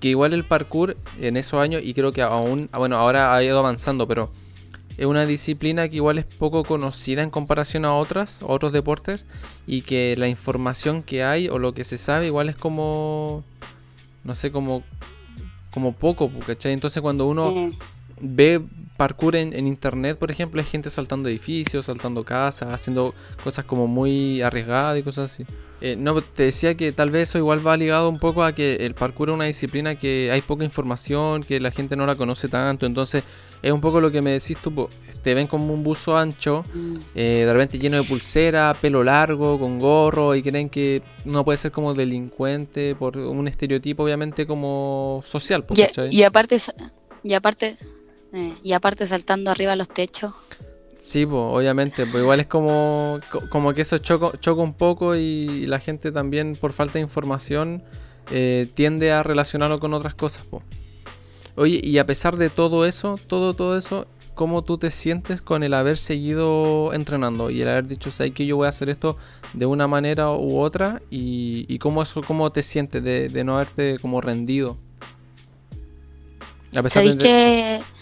[0.00, 3.58] que igual el parkour en esos años, y creo que aún, bueno, ahora ha ido
[3.58, 4.30] avanzando, pero
[4.98, 9.26] es una disciplina que igual es poco conocida en comparación a otras, otros deportes,
[9.66, 13.42] y que la información que hay o lo que se sabe igual es como,
[14.24, 14.82] no sé, como,
[15.70, 16.72] como poco, ¿cachai?
[16.72, 17.72] Entonces cuando uno
[18.20, 18.62] ve
[18.96, 24.42] parkour en, internet, por ejemplo, hay gente saltando edificios, saltando casas, haciendo cosas como muy
[24.42, 25.44] arriesgadas y cosas así.
[25.82, 28.76] Eh, no, te decía que tal vez eso igual va ligado un poco a que
[28.76, 32.48] el parkour es una disciplina que hay poca información, que la gente no la conoce
[32.48, 33.24] tanto, entonces
[33.62, 34.88] es un poco lo que me decís tú,
[35.22, 36.94] te ven como un buzo ancho, mm.
[37.14, 41.58] eh, de repente lleno de pulsera, pelo largo, con gorro, y creen que no puede
[41.58, 45.66] ser como delincuente por un estereotipo obviamente como social.
[46.10, 46.56] y, y aparte,
[47.22, 47.76] y aparte
[48.36, 50.34] eh, y aparte saltando arriba de los techos.
[50.98, 53.20] Sí, pues, obviamente, pues igual es como,
[53.50, 57.82] como que eso choca, choca un poco y la gente también por falta de información
[58.30, 60.44] eh, tiende a relacionarlo con otras cosas.
[60.50, 60.64] pues.
[61.54, 65.62] Oye, y a pesar de todo eso, todo, todo eso, ¿cómo tú te sientes con
[65.62, 69.16] el haber seguido entrenando y el haber dicho, sé que yo voy a hacer esto
[69.54, 71.00] de una manera u otra?
[71.08, 74.76] ¿Y, cómo, eso, cómo te sientes de, no haberte como rendido?
[76.74, 77.16] A pesar de...
[77.16, 77.95] que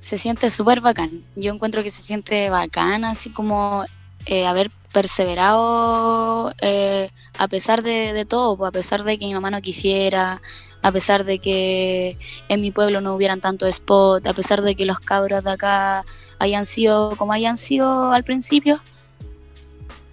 [0.00, 1.24] se siente súper bacán.
[1.36, 3.84] Yo encuentro que se siente bacán, así como
[4.26, 9.50] eh, haber perseverado eh, a pesar de, todo, pues, a pesar de que mi mamá
[9.50, 10.42] no quisiera,
[10.82, 12.18] a pesar de que
[12.48, 16.04] en mi pueblo no hubieran tanto spot, a pesar de que los cabros de acá
[16.38, 18.80] hayan sido como hayan sido al principio.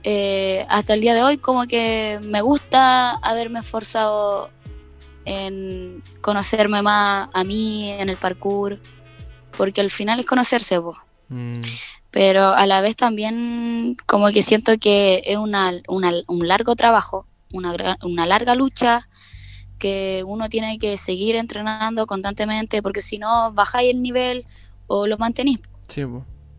[0.03, 4.49] Eh, hasta el día de hoy como que me gusta haberme esforzado
[5.25, 8.79] en conocerme más a mí en el parkour,
[9.59, 10.97] porque al final es conocerse vos.
[11.27, 11.51] Mm.
[12.11, 17.97] Pero a la vez también como que siento que es una, un largo trabajo, una,
[18.01, 19.09] una larga lucha
[19.77, 24.45] que uno tiene que seguir entrenando constantemente porque si no bajáis el nivel
[24.87, 25.59] o lo mantenís.
[25.89, 26.03] Sí,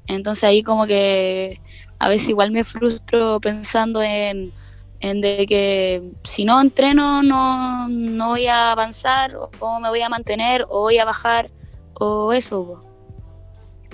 [0.07, 1.59] Entonces ahí como que
[1.99, 4.53] a veces igual me frustro pensando en,
[5.01, 10.11] en de que si no entreno no, no voy a avanzar o me voy a
[10.11, 11.51] mantener o voy a bajar
[11.99, 12.90] o eso.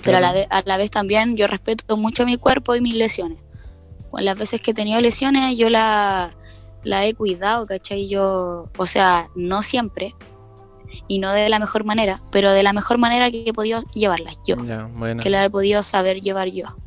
[0.07, 2.95] Pero a la, vez, a la vez también yo respeto mucho mi cuerpo y mis
[2.95, 3.39] lesiones.
[4.13, 6.35] las veces que he tenido lesiones yo la,
[6.83, 8.07] la he cuidado, ¿cachai?
[8.07, 10.15] Yo, o sea, no siempre
[11.07, 14.39] y no de la mejor manera, pero de la mejor manera que he podido llevarlas
[14.45, 14.55] yo,
[15.21, 16.77] que la he podido saber llevar yo.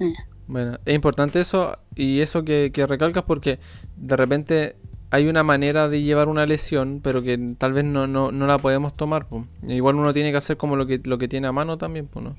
[0.00, 0.14] Eh.
[0.46, 3.58] Bueno, es importante eso y eso que, recalcas porque
[3.96, 4.76] de repente
[5.10, 8.58] hay una manera de llevar una lesión, pero que tal vez no, no, no la
[8.58, 9.26] podemos tomar.
[9.66, 12.24] Igual uno tiene que hacer como lo que, lo que tiene a mano también, pues,
[12.24, 12.36] ¿no?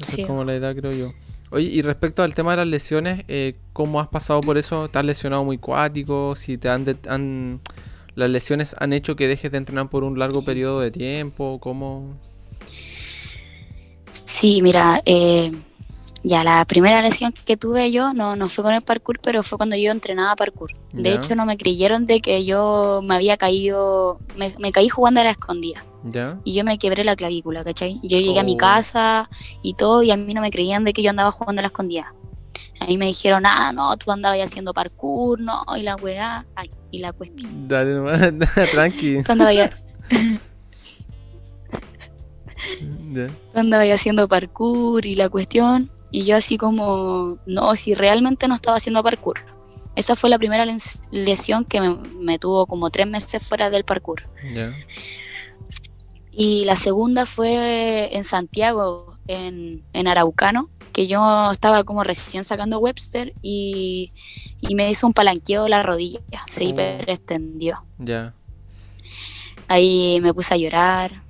[0.00, 1.12] es como la edad, creo yo.
[1.50, 4.88] Oye, y respecto al tema de las lesiones, eh, ¿cómo has pasado por eso?
[4.88, 6.36] ¿Te has lesionado muy cuático?
[6.36, 7.60] Si te han, han,
[8.14, 12.16] las lesiones han hecho que dejes de entrenar por un largo periodo de tiempo, ¿cómo?
[14.10, 15.52] Sí, mira, eh,
[16.28, 19.58] ya la primera lesión que tuve yo no, no fue con el parkour, pero fue
[19.58, 20.70] cuando yo entrenaba parkour.
[20.92, 25.20] De hecho, no me creyeron de que yo me había caído, me, me caí jugando
[25.20, 25.84] a la escondida.
[26.44, 28.00] Y yo me quebré la clavícula, ¿cachai?
[28.02, 28.58] Yo llegué a mi oh.
[28.58, 29.28] casa
[29.62, 31.68] y todo, y a mí no me creían de que yo andaba jugando a la
[31.68, 32.14] escondida.
[32.80, 36.70] A mí me dijeron, ah, no, tú andabas haciendo parkour, no, y la weá, ay,
[36.90, 37.66] y la cuestión.
[37.66, 38.20] Dale nomás,
[38.72, 39.22] tranqui.
[39.22, 39.70] Tú andabas ya...
[43.52, 48.54] Tú andabas haciendo parkour y la cuestión, y yo así como, no, si realmente no
[48.54, 49.40] estaba haciendo parkour.
[49.94, 50.64] Esa fue la primera
[51.10, 54.22] lesión que me, tuvo como tres meses fuera del parkour.
[56.30, 63.34] Y la segunda fue en Santiago, en, Araucano, que yo estaba como recién sacando Webster
[63.42, 64.12] y,
[64.74, 66.68] me hizo un palanqueo de la rodilla, se oh.
[66.68, 67.84] hiperextendió.
[67.98, 68.34] Ya.
[69.66, 71.22] Ahí me puse a llorar.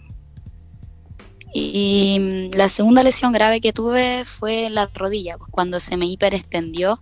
[1.53, 6.99] Y la segunda lesión grave que tuve fue la rodilla, pues, cuando se me hiperextendió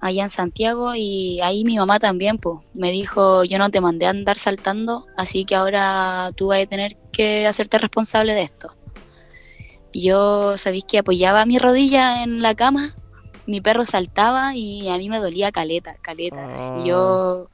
[0.00, 4.06] allá en Santiago y ahí mi mamá también pues, me dijo, yo no te mandé
[4.06, 8.74] a andar saltando, así que ahora tú vas a tener que hacerte responsable de esto.
[9.92, 12.94] Yo, sabéis que apoyaba mi rodilla en la cama,
[13.46, 16.52] mi perro saltaba y a mí me dolía caleta, caleta.
[16.84, 17.48] Yo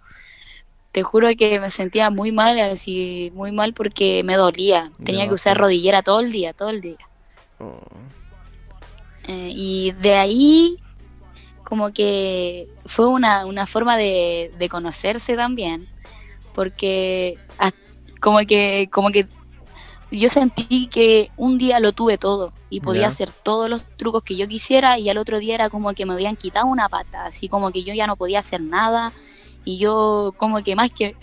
[0.95, 4.93] te juro que me sentía muy mal, así, muy mal porque me dolía.
[5.05, 6.99] Tenía que usar rodillera todo el día, todo el día.
[7.59, 7.81] Oh.
[9.27, 10.79] Eh, y de ahí
[11.65, 15.89] como que fue una, forma de, conocerse también,
[16.55, 17.39] porque
[18.21, 19.27] como que, como que
[20.13, 24.37] yo sentí que un día lo tuve todo y podía hacer todos los trucos que
[24.37, 27.49] yo quisiera y al otro día era como que me habían quitado una pata, así
[27.49, 29.13] como que yo ya no podía hacer nada
[29.65, 31.17] y yo como que más que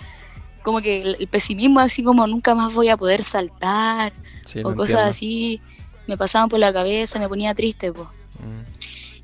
[0.64, 4.14] como que el, pesimismo así como nunca más voy a poder saltar
[4.64, 5.62] o cosas así
[6.08, 8.08] me pasaban por la cabeza, me ponía triste, pues.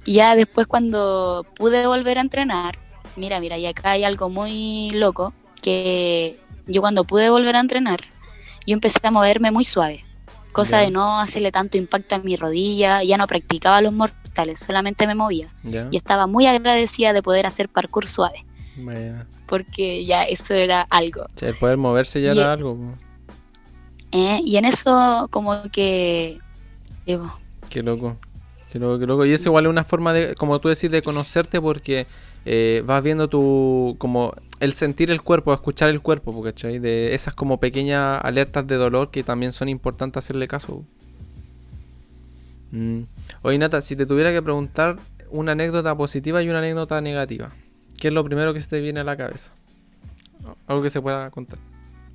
[0.05, 2.79] Y ya después cuando pude volver a entrenar,
[3.17, 8.01] mira, mira, y acá hay algo muy loco, que yo cuando pude volver a entrenar,
[8.65, 10.05] yo empecé a moverme muy suave,
[10.53, 15.07] cosa de no hacerle tanto impacto a mi rodilla, ya no practicaba los mortales, solamente
[15.07, 15.49] me movía.
[15.91, 18.45] Y estaba muy agradecida de poder hacer parkour suave.
[19.45, 21.25] Porque ya eso era algo.
[21.41, 22.77] el poder moverse ya era algo.
[24.11, 26.39] Eh, y en eso como que...
[27.69, 29.25] Qué loco.
[29.25, 32.05] Y eso igual es una forma de, como tú decís, de conocerte porque
[32.45, 36.79] eh, vas viendo tu, como el sentir el cuerpo, escuchar el cuerpo, ¿cachai?
[36.79, 40.83] De esas como pequeñas alertas de dolor que también son importantes hacerle caso.
[42.71, 43.01] Mm.
[43.41, 44.97] Oye, Nata, si te tuviera que preguntar
[45.29, 47.51] una anécdota positiva y una anécdota negativa,
[47.97, 49.51] ¿qué es lo primero que se te viene a la cabeza?
[50.67, 51.59] Algo que se pueda contar,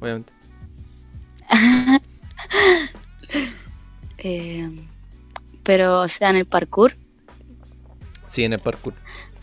[0.00, 0.32] obviamente.
[4.18, 4.88] eh
[5.62, 6.94] pero, o sea, en el parkour.
[8.28, 8.94] Sí, en el parkour.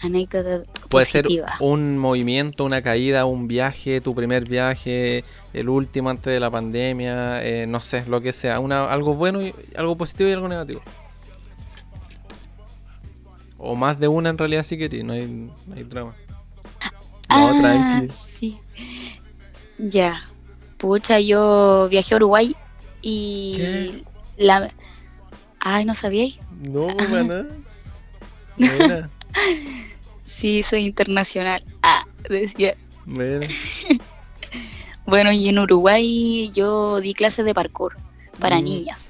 [0.01, 1.27] Anécdota Puede ser
[1.59, 7.43] un movimiento, una caída, un viaje, tu primer viaje, el último antes de la pandemia,
[7.43, 8.59] eh, no sé, lo que sea.
[8.59, 10.81] Una, algo bueno, y, algo positivo y algo negativo.
[13.57, 16.15] O más de una en realidad sí que no hay, no hay drama.
[17.29, 18.59] Ah, sí.
[19.77, 20.21] Ya.
[20.77, 22.55] Pucha, yo viajé a Uruguay
[23.01, 24.03] y
[24.37, 24.71] la
[25.59, 26.39] Ay, ¿no sabíais?
[26.61, 27.45] No, maná.
[30.23, 31.63] sí, soy internacional.
[31.81, 32.75] Ah, decía.
[35.05, 37.97] bueno, y en Uruguay yo di clases de parkour
[38.39, 38.63] para mm.
[38.63, 39.09] niños.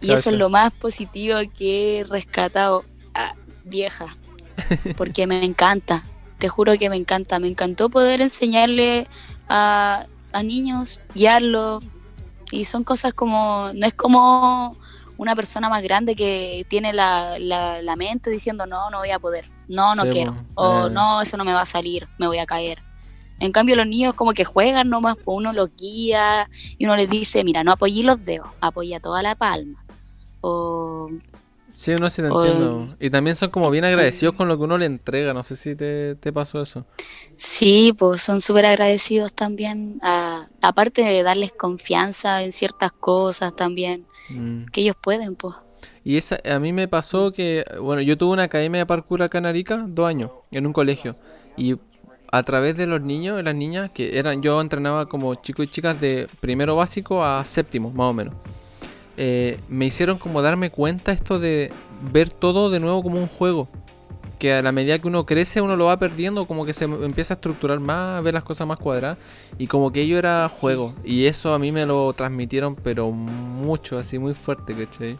[0.00, 2.84] Y eso es lo más positivo que he rescatado.
[3.14, 3.34] Ah,
[3.64, 4.16] vieja.
[4.96, 6.04] Porque me encanta.
[6.38, 7.38] Te juro que me encanta.
[7.38, 9.08] Me encantó poder enseñarle
[9.48, 11.82] a, a niños, guiarlos.
[12.50, 13.70] Y son cosas como.
[13.74, 14.76] No es como
[15.16, 19.48] una persona más grande que tiene la, la, mente diciendo no, no voy a poder,
[19.68, 20.90] no, no quiero, o eh.
[20.90, 22.82] no, eso no me va a salir, me voy a caer.
[23.40, 27.10] En cambio los niños como que juegan nomás, pues uno los guía y uno les
[27.10, 29.84] dice, mira, no apoyé los dedos, apoya toda la palma.
[30.40, 31.10] O
[31.74, 32.94] Sí, no sí te entiendo.
[33.00, 35.34] Y también son como bien agradecidos con lo que uno le entrega.
[35.34, 36.86] No sé si te, pasó eso.
[37.34, 40.00] Sí, pues son súper agradecidos también.
[40.62, 44.06] aparte de darles confianza en ciertas cosas también.
[44.30, 44.66] Mm.
[44.66, 45.56] Que ellos pueden, pues.
[46.04, 49.38] Y esa, a mí me pasó que, bueno, yo tuve una academia de parkour acá
[49.38, 51.16] en Arica, dos años, en un colegio.
[51.56, 51.76] Y
[52.30, 55.68] a través de los niños y las niñas, que eran, yo entrenaba como chicos y
[55.68, 58.34] chicas de primero básico a séptimo, más o menos.
[59.16, 61.72] Eh, me hicieron como darme cuenta esto de
[62.12, 63.68] ver todo de nuevo como un juego.
[64.38, 67.34] Que a la medida que uno crece, uno lo va perdiendo, como que se empieza
[67.34, 69.18] a estructurar más, a ver las cosas más cuadradas.
[69.58, 70.94] Y como que ello era juego.
[71.04, 75.18] Y eso a mí me lo transmitieron, pero mucho, así muy fuerte, ¿cachai?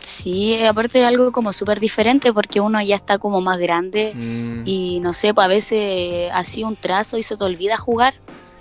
[0.00, 4.62] Sí, aparte de algo como súper diferente porque uno ya está como más grande mm.
[4.64, 8.14] y no sé, pues a veces hacía un trazo y se te olvida jugar,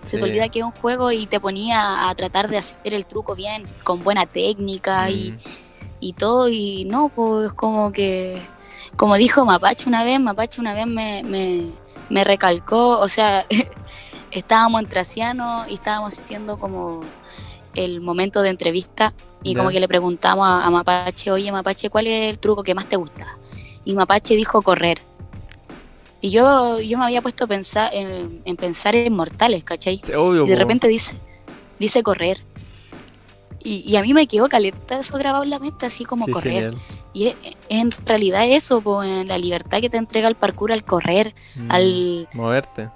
[0.08, 3.06] se te olvida que es un juego y te ponía a tratar de hacer el
[3.06, 5.38] truco bien, con buena técnica y, mm.
[6.00, 8.42] y, todo y no, pues como que,
[8.96, 11.68] como dijo Mapache una vez, Mapache una vez me, me,
[12.10, 13.46] me recalcó, o sea,
[14.32, 17.02] estábamos en Traciano y estábamos haciendo como
[17.76, 22.30] el momento de entrevista y como que le preguntamos a, Mapache, oye Mapache, ¿cuál es
[22.30, 23.38] el truco que más te gusta?
[23.86, 25.00] Y Mapache dijo correr.
[26.20, 30.02] Y yo, yo me había puesto a pensar en, pensar en mortales, ¿cachai?
[30.06, 31.18] y de repente dice,
[31.80, 32.44] dice correr.
[33.64, 36.74] Y, a mí me quedó caleta eso grabado en la mente, así como correr.
[37.14, 37.36] Y
[37.68, 42.30] en realidad eso, pues, la libertad que te entrega el parkour al correr, mm, al...
[42.34, 42.90] Moverte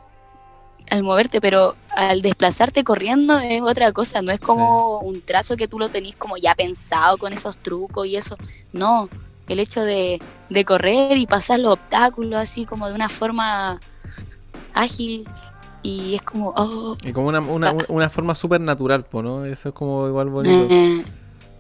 [0.92, 5.70] al moverte, pero al desplazarte corriendo es otra cosa, no es como un trazo que
[5.70, 8.36] tú lo tenés como ya pensado con esos trucos y eso,
[8.74, 9.08] no,
[9.48, 10.20] el hecho de,
[10.66, 13.80] correr y pasar los obstáculos así como de una forma
[14.74, 15.28] ágil
[15.84, 16.54] y es como...
[16.56, 17.86] Oh, y como una, una, ah.
[17.88, 19.46] una forma súper natural, ¿no?
[19.46, 20.68] Eso es como igual bonito.
[20.70, 21.04] Eh,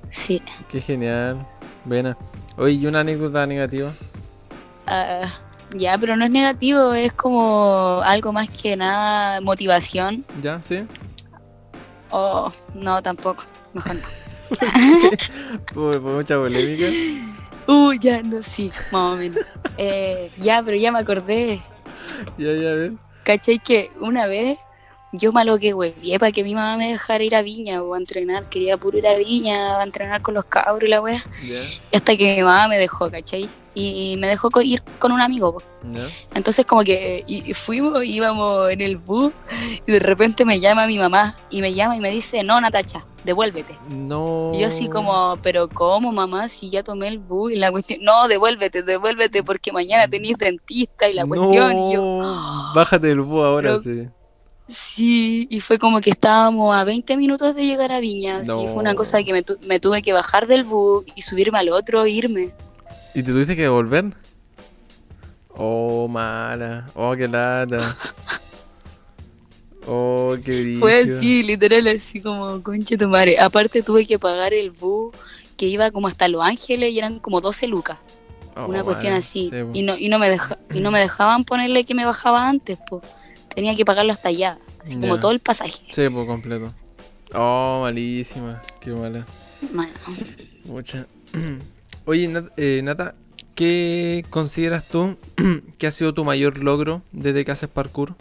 [0.09, 0.41] sí.
[0.69, 1.47] Qué genial.
[1.85, 2.17] Buena.
[2.57, 3.93] Oye, ¿y una anécdota negativa?
[4.85, 5.23] Ah,
[5.75, 10.25] ya, pero no es negativo, es como algo más que nada motivación.
[10.41, 10.61] ¿Ya?
[10.61, 10.85] ¿Sí?
[12.11, 13.43] Oh, no, tampoco.
[13.73, 14.21] Mejor no.
[15.73, 16.87] por, mucha polémica.
[17.67, 19.43] Uh, ya, no, sí, más o menos.
[19.77, 21.61] Eh, ya, pero ya me acordé.
[22.37, 22.93] Ya, ya, ver.
[23.23, 24.57] ¿Cachai que una vez
[25.13, 27.97] yo malo que huevié para que mi mamá me dejara ir a Viña o a
[27.97, 28.49] entrenar?
[28.49, 31.23] Quería puro ir a Viña, a entrenar con los cabros y la wea.
[31.43, 33.49] Y hasta que mi mamá me dejó, ¿cachai?
[33.73, 35.61] Y me dejó ir con un amigo.
[36.33, 39.31] Entonces como que y fuimos, íbamos en el bus
[39.85, 43.05] y de repente me llama mi mamá y me llama y me dice, no, Natacha,
[43.23, 43.77] devuélvete.
[43.89, 44.51] No.
[44.53, 46.47] Y yo así como, pero ¿cómo mamá?
[46.47, 51.09] Si ya tomé el bus y la cuestión, no, devuélvete, devuélvete porque mañana tenéis dentista
[51.09, 51.79] y la cuestión.
[51.79, 52.19] Y yo,
[52.75, 54.07] Bájate del bus ahora, sí.
[54.67, 58.41] Sí, y fue como que estábamos a 20 minutos de llegar a Viña.
[58.41, 61.69] y fue una cosa que me, me tuve que bajar del bus y subirme al
[61.69, 62.53] otro e irme.
[63.13, 64.13] ¿Y te tuviste que devolver?
[65.49, 66.85] Oh, mala.
[66.95, 67.95] Oh, qué lata.
[69.87, 70.79] Oh, qué brillo.
[70.79, 73.39] Fue así, literal, así como, concha tu madre.
[73.39, 75.15] Aparte tuve que pagar el bus
[75.57, 77.97] que iba como hasta Los Ángeles y eran como 12 lucas.
[78.55, 79.51] Oh, una cuestión así.
[79.73, 82.77] y, no, y, no me deja, y no me dejaban ponerle que me bajaba antes,
[82.87, 83.01] pues.
[83.55, 84.59] Tenía que pagarlo hasta allá.
[84.81, 85.83] Así como todo el pasaje.
[85.89, 86.73] Sí, pues completo.
[87.33, 88.61] Oh, malísima.
[88.79, 89.25] Qué mala.
[89.71, 89.91] Mala.
[90.63, 91.07] Mucha.
[92.05, 93.15] Oye, eh, Nata,
[93.55, 95.17] ¿qué consideras tú
[95.77, 98.15] que ha sido tu mayor logro desde que haces parkour?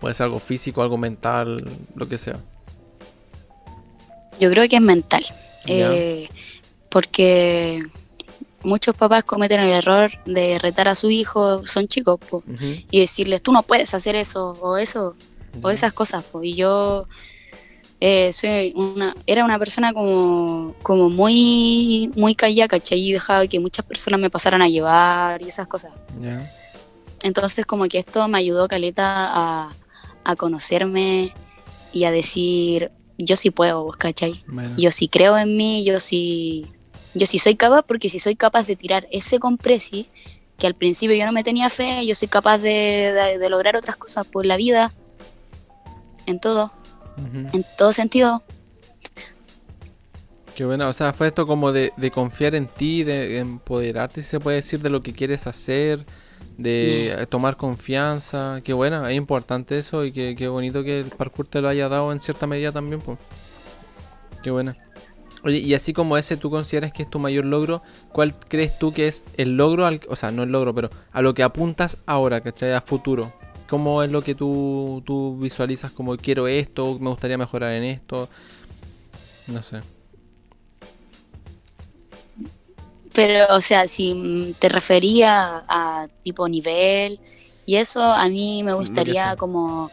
[0.00, 1.64] Puede ser algo físico, algo mental,
[1.94, 2.38] lo que sea.
[4.38, 5.24] Yo creo que es mental.
[5.66, 6.28] Eh,
[6.88, 7.82] porque
[8.62, 12.18] muchos papás cometen el error de retar a su hijo, son chicos,
[12.90, 15.16] y decirles, tú no puedes hacer eso, o eso,
[15.62, 16.24] o esas cosas.
[16.42, 17.06] Y yo
[18.00, 22.98] eh, soy una, era una persona como, como muy, muy callada, ¿cachai?
[22.98, 25.92] Y dejaba que muchas personas me pasaran a llevar y esas cosas.
[27.22, 29.70] Entonces como que esto me ayudó, Caleta, a,
[30.24, 31.34] a conocerme
[31.92, 34.44] y a decir, yo sí puedo, ¿cachai?
[34.78, 36.66] Yo sí creo en mí, yo sí,
[37.14, 40.08] yo sí soy capaz, porque si soy capaz de tirar ese compresi,
[40.58, 43.96] que al principio yo no me tenía fe, yo soy capaz de, de lograr otras
[43.96, 44.90] cosas por la vida,
[46.24, 46.72] en todo
[47.52, 48.42] en todo sentido.
[50.54, 54.40] Qué bueno, o sea, fue esto como de, confiar en ti, de empoderarte, si se
[54.40, 56.04] puede decir, de lo que quieres hacer,
[56.58, 58.60] de tomar confianza.
[58.62, 62.12] Qué bueno, es importante eso y qué, bonito que el parkour te lo haya dado
[62.12, 63.00] en cierta medida también.
[63.00, 63.20] Pues.
[64.42, 64.76] Qué buena.
[65.42, 68.92] Oye, y así como ese tú consideras que es tu mayor logro, ¿cuál crees tú
[68.92, 72.42] que es el logro, o sea, no el logro, pero a lo que apuntas ahora,
[72.42, 73.32] que A futuro.
[73.70, 78.28] ¿Cómo es lo que tú, tú visualizas como quiero esto, me gustaría mejorar en esto?
[79.46, 79.80] No sé.
[83.12, 87.20] Pero, o sea, si te refería a, tipo nivel
[87.64, 89.88] y eso, a mí me gustaría como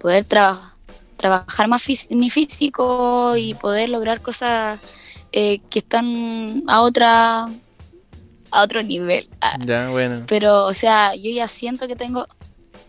[0.00, 4.80] poder trabajar más mi físico y poder lograr cosas
[5.30, 7.46] eh, que están a otra
[8.50, 9.30] a otro nivel.
[9.40, 9.56] Ah.
[9.64, 10.24] Ya, bueno.
[10.26, 12.26] Pero, o sea, yo ya siento que tengo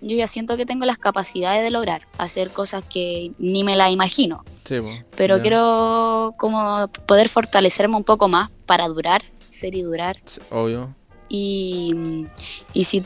[0.04, 3.92] yo ya siento que tengo las capacidades de lograr hacer cosas que ni me las
[3.92, 4.44] imagino.
[4.66, 4.76] Sí,
[5.16, 10.20] Pero quiero como poder fortalecerme un poco más para durar, ser y durar.
[10.52, 10.94] obvio.
[11.30, 12.28] Y,
[12.74, 13.04] y, si,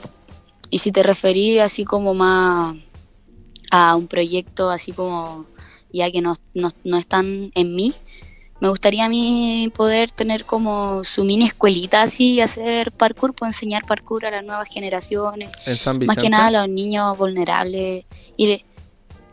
[0.69, 2.75] y si te referí así como más
[3.71, 5.45] a un proyecto así como
[5.91, 7.93] ya que no, no, no están en mí,
[8.59, 13.85] me gustaría a mí poder tener como su mini escuelita así, hacer parkour, pues enseñar
[13.85, 15.51] parkour a las nuevas generaciones.
[16.07, 18.05] Más que nada a los niños vulnerables,
[18.35, 18.65] ir,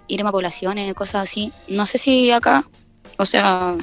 [0.09, 1.53] ir a poblaciones, cosas así.
[1.68, 2.68] No sé si acá,
[3.16, 3.77] o sea,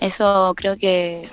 [0.00, 1.28] eso creo que,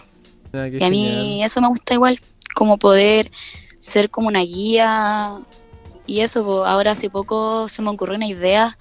[0.52, 2.20] a mí eso me gusta igual,
[2.56, 3.32] como poder
[3.78, 5.40] ser como una guía
[6.08, 8.76] y eso, pues, ahora hace poco se me ocurrió una idea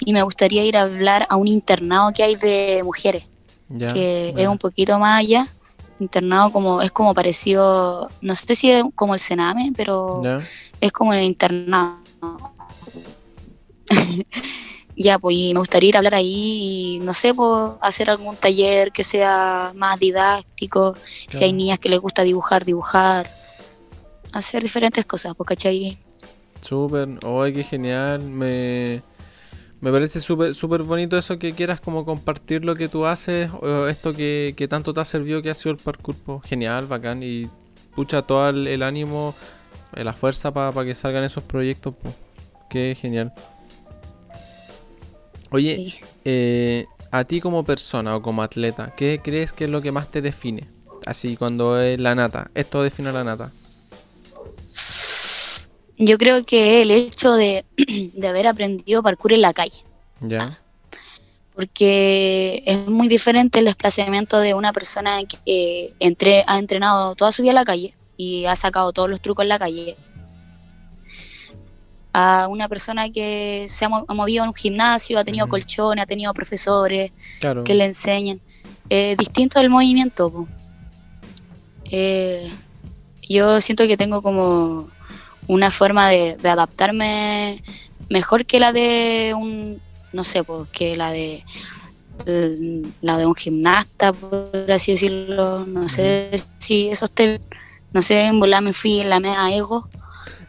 [0.00, 3.28] y me gustaría ir a hablar a un internado que hay de mujeres
[3.68, 5.48] que es un poquito más allá.
[5.98, 10.22] Internado como es como parecido, no sé si es como el Sename, pero
[10.80, 11.96] es como el internado.
[14.96, 18.92] ya, pues me gustaría ir a hablar ahí y no sé, pues hacer algún taller
[18.92, 20.96] que sea más didáctico,
[21.28, 23.30] si hay niñas que les gusta dibujar, dibujar,
[24.32, 25.98] hacer diferentes cosas, pues, ¿cachai?
[26.60, 29.02] Súper, oh, qué genial, me
[29.86, 33.86] me parece súper super bonito eso que quieras como compartir lo que tú haces, o
[33.86, 36.16] esto que, tanto te ha servido que ha sido el parkour.
[36.42, 37.22] Genial, bacán.
[37.22, 37.48] Y
[37.94, 39.36] pucha todo el, ánimo,
[39.94, 41.94] eh, la fuerza para que salgan esos proyectos.
[42.02, 42.14] pues
[42.68, 43.32] Qué genial.
[45.52, 49.92] Oye, eh, a ti como persona o como atleta, ¿qué crees que es lo que
[49.92, 50.68] más te define?
[51.06, 52.50] Así cuando es la nata.
[52.56, 53.52] Esto define la nata.
[55.98, 57.64] Yo creo que el hecho de,
[58.26, 59.82] haber aprendido parkour en la calle.
[60.20, 60.60] Ya.
[61.54, 67.42] Porque es muy diferente el desplazamiento de una persona que entre, ha entrenado toda su
[67.42, 69.96] vida en la calle y ha sacado todos los trucos en la calle
[72.18, 76.32] a una persona que se ha, movido en un gimnasio, ha tenido colchones, ha tenido
[76.32, 77.12] profesores
[77.62, 78.40] que le enseñan.
[78.88, 80.46] Es distinto el movimiento.
[81.84, 82.50] Eh,
[83.28, 84.88] yo siento que tengo como
[85.48, 87.62] una forma de, adaptarme
[88.08, 89.80] mejor que la de un,
[90.12, 91.44] no sé, pues, que la de
[93.02, 95.66] la de un gimnasta, por así decirlo.
[95.66, 97.40] No sé si eso esté,
[97.92, 99.88] no sé, en volar me fui en la media ego.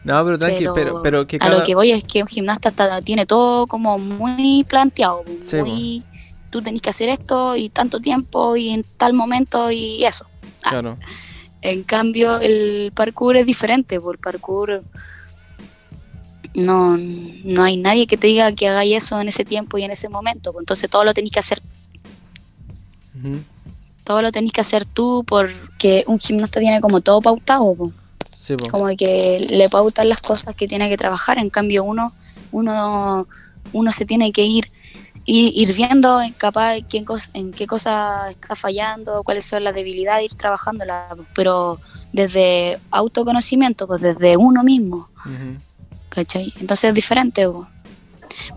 [0.04, 2.70] No, pero tranqui, pero, pero, que A lo que voy es que un gimnasta
[3.00, 5.24] tiene todo como muy planteado.
[5.52, 6.02] muy,
[6.50, 10.26] tú tenés que hacer esto y tanto tiempo y en tal momento y eso.
[10.62, 10.82] Ah.
[11.60, 14.82] En cambio, el parkour es diferente, por parkour
[16.54, 19.90] no, no hay nadie que te diga que hagáis eso en ese tiempo y en
[19.90, 21.62] ese momento, pues entonces todo lo tenéis que hacer.
[24.04, 27.74] Todo lo tenéis que hacer tú porque un gimnasta tiene como todo pautado.
[27.74, 27.92] Pues.
[28.70, 32.14] como que le pautan las cosas que tiene que trabajar, en cambio uno,
[32.50, 33.26] uno,
[33.72, 34.70] uno se tiene que ir
[35.24, 37.04] ir, viendo en, capaz quién
[37.34, 41.80] en qué cosa está fallando, cuáles son las debilidades, ir trabajándolas, pero
[42.12, 45.08] desde autoconocimiento, pues desde uno mismo.
[46.08, 46.52] ¿Cachai?
[46.60, 47.46] Entonces es diferente.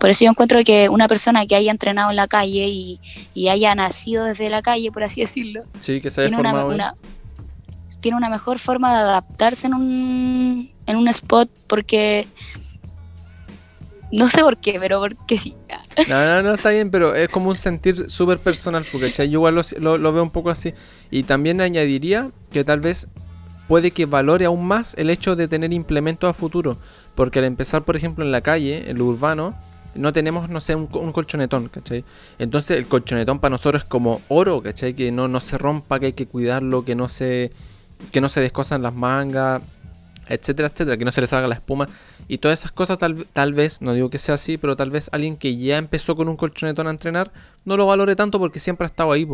[0.00, 3.74] Por eso yo encuentro que una persona que haya entrenado en la calle y, haya
[3.74, 6.94] nacido desde la calle, por así decirlo, sí, que se haya tiene, una,
[8.00, 12.26] tiene una mejor forma de adaptarse en un, en un spot porque
[14.12, 15.56] no sé por qué, pero porque sí.
[16.08, 19.62] No, no, no, está bien, pero es como un sentir súper personal, porque yo igual
[19.78, 20.74] lo, veo un poco así.
[21.10, 23.08] Y también añadiría que tal vez
[23.68, 26.78] puede que valore aún más el hecho de tener implementos a futuro.
[27.14, 29.54] Porque al empezar, por ejemplo, en la calle, en lo urbano,
[29.94, 32.04] no tenemos, no sé, un, colchonetón, ¿cachai?
[32.38, 34.94] Entonces el colchonetón para nosotros es como oro, ¿cachai?
[34.94, 37.52] Que no, no se rompa, que hay que cuidarlo, que no se,
[38.10, 39.62] que no se descosan las mangas
[40.28, 41.88] etcétera, etcétera, que no se le salga la espuma.
[42.28, 45.08] Y todas esas cosas tal, tal vez, no digo que sea así, pero tal vez
[45.12, 47.32] alguien que ya empezó con un colchonetón a entrenar
[47.64, 49.26] no lo valore tanto porque siempre ha estado ahí,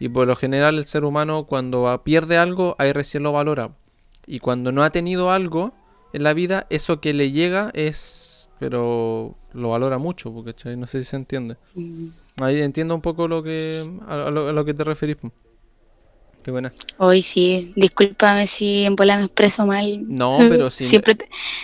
[0.00, 3.70] y por lo general el ser humano cuando pierde algo, ahí recién lo valora,
[4.26, 5.72] y cuando no ha tenido algo
[6.12, 11.02] en la vida, eso que le llega es, pero lo valora mucho, porque no sé
[11.02, 11.56] si se entiende.
[12.40, 15.16] Ahí entiendo un poco lo que a, lo, que te referís.
[16.48, 16.72] Qué buena.
[16.96, 19.84] Hoy sí, discúlpame si en bola me expreso mal.
[20.08, 20.84] No, pero sí.
[20.84, 21.14] siempre,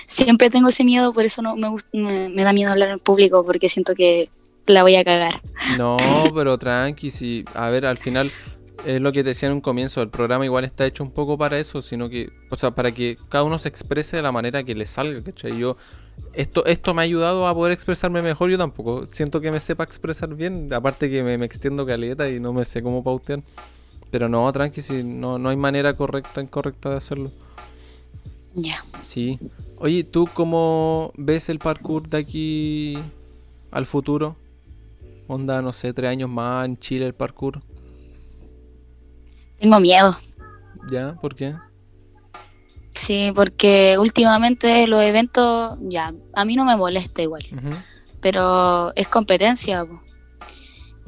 [0.04, 3.70] siempre tengo ese miedo, por eso no me, me, da miedo hablar en público, porque
[3.70, 4.28] siento que
[4.66, 5.40] la voy a cagar.
[5.78, 5.96] No,
[6.34, 7.46] pero tranqui, sí.
[7.54, 8.30] A ver, al final,
[8.84, 11.38] es lo que te decía en un comienzo, el programa igual está hecho un poco
[11.38, 14.64] para eso, sino que, o sea, para que cada uno se exprese de la manera
[14.64, 15.56] que le salga, ¿cachai?
[15.56, 15.78] Yo,
[16.34, 19.82] esto, esto me ha ayudado a poder expresarme mejor, yo tampoco siento que me sepa
[19.82, 23.42] expresar bien, aparte que me, extiendo caleta y no me sé cómo pautear.
[24.14, 27.32] Pero no, tranqui, si no, no hay manera correcta, incorrecta de hacerlo.
[28.54, 28.84] Ya.
[29.02, 29.40] Sí.
[29.78, 32.96] Oye, ¿tú cómo ves el parkour de aquí
[33.72, 34.36] al futuro?
[35.26, 37.60] Onda, no sé, tres años más en Chile el parkour.
[39.58, 40.16] Tengo miedo.
[40.88, 41.16] ¿Ya?
[41.20, 41.56] ¿Por qué?
[42.90, 47.44] Sí, porque últimamente los eventos, ya, a mí no me molesta igual,
[48.20, 49.84] pero es competencia.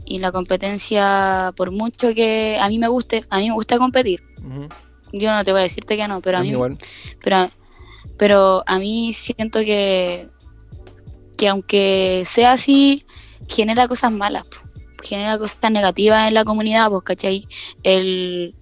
[0.07, 4.23] Y la competencia, por mucho que a mí me guste, a mí me gusta competir.
[5.13, 6.55] Yo no te voy a decirte que no, pero a, mí,
[7.23, 7.51] Pero,
[8.17, 10.29] pero a mí siento que,
[11.37, 13.05] que aunque sea así,
[13.49, 14.45] genera cosas malas,
[15.03, 17.49] genera cosas negativas en la comunidad, pues, ¿cachai?
[17.83, 18.55] El,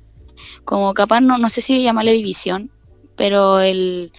[0.64, 2.70] como capaz, no, no sé si llamarle división,
[3.16, 4.12] pero el,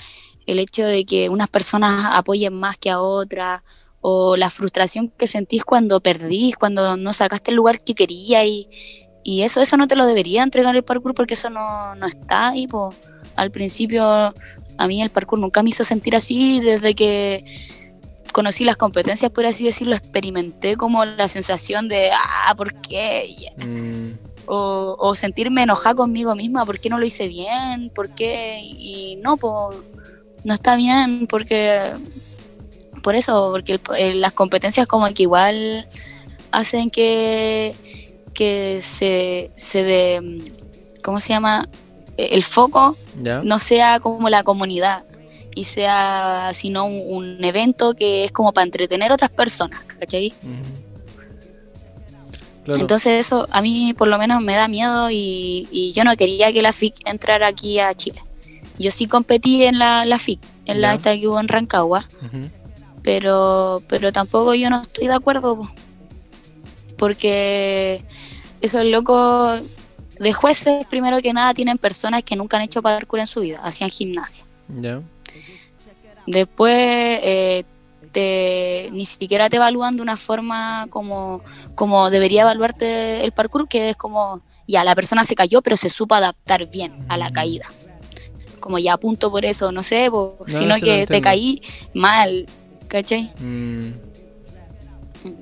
[0.45, 3.61] el hecho de que unas personas apoyen más que a otras,
[4.07, 8.67] o la frustración que sentís cuando perdís, cuando no sacaste el lugar que querías y,
[9.23, 12.49] y eso, eso no te lo debería entregar el parkour porque eso no, no está
[12.49, 12.67] ahí.
[12.67, 12.95] pues
[13.35, 17.43] Al principio a mí el parkour nunca me hizo sentir así desde que
[18.31, 23.35] conocí las competencias, por así decirlo, experimenté como la sensación de, ah, ¿por qué?
[23.57, 24.19] Mm.
[24.45, 27.89] O, o, sentirme enojada conmigo misma, ¿por qué no lo hice bien?
[27.89, 28.59] ¿Por qué?
[28.61, 29.79] Y no, pues
[30.43, 31.95] no está bien porque
[33.05, 33.79] por eso, porque
[34.15, 35.87] las competencias como que igual
[36.51, 37.75] hacen que
[38.33, 40.51] que se, se de,
[41.03, 41.69] ¿cómo se llama?
[42.17, 42.97] El foco
[43.43, 45.03] no sea como la comunidad
[45.53, 50.33] y sea sino un, evento que es como para entretener a otras personas, ¿cachai?
[52.65, 56.63] Entonces eso a mí por lo menos me da miedo y, yo no quería que
[56.63, 58.19] la FIC entrara aquí a Chile.
[58.79, 62.03] Yo sí competí en la, la FIC, en la esta que hubo en Rancagua,
[63.05, 65.61] pero, pero tampoco yo no estoy de acuerdo
[66.97, 68.03] porque
[68.61, 69.61] esos locos
[70.19, 73.59] de jueces, primero que nada, tienen personas que nunca han hecho parkour en su vida,
[73.63, 74.43] hacían gimnasia.
[76.25, 77.63] Después, eh,
[78.11, 81.43] te, ni siquiera te evalúan de una forma como,
[81.75, 85.91] como debería evaluarte el parkour, que es como, ya, la persona se cayó, pero se
[85.91, 87.71] supo adaptar bien a la caída.
[88.59, 90.09] Como ya apunto por eso, no sé,
[90.47, 91.61] sino que te caí
[91.93, 92.47] mal,
[92.95, 93.29] ¿cachai?
[93.41, 93.89] Mm.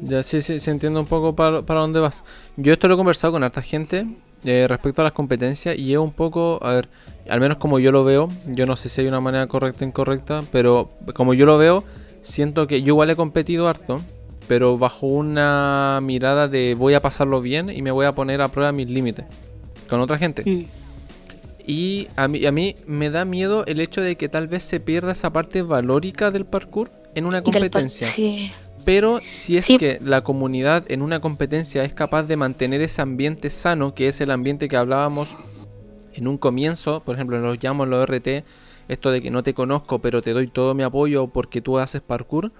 [0.01, 2.23] Ya sí, sí, se entiende un poco para, para dónde vas.
[2.57, 4.07] Yo esto lo he conversado con harta gente
[4.43, 6.89] eh, respecto a las competencias y es un poco, a ver,
[7.29, 9.87] al menos como yo lo veo, yo no sé si hay una manera correcta o
[9.87, 11.83] incorrecta, pero como yo lo veo,
[12.23, 14.01] siento que yo igual he competido harto,
[14.47, 18.47] pero bajo una mirada de voy a pasarlo bien y me voy a poner a
[18.47, 19.25] prueba mis límites
[19.87, 20.67] con otra gente.
[21.67, 24.79] Y a mí, a mí me da miedo el hecho de que tal vez se
[24.79, 28.07] pierda esa parte valórica del parkour en una competencia.
[28.07, 28.51] Sí.
[28.85, 33.49] Pero si es que la comunidad en una competencia es capaz de mantener ese ambiente
[33.49, 35.35] sano, que es el ambiente que hablábamos
[36.13, 38.43] en un comienzo, por ejemplo, los llamo los RT,
[38.87, 42.01] esto de que no te conozco, pero te doy todo mi apoyo porque tú haces
[42.01, 42.51] parkour,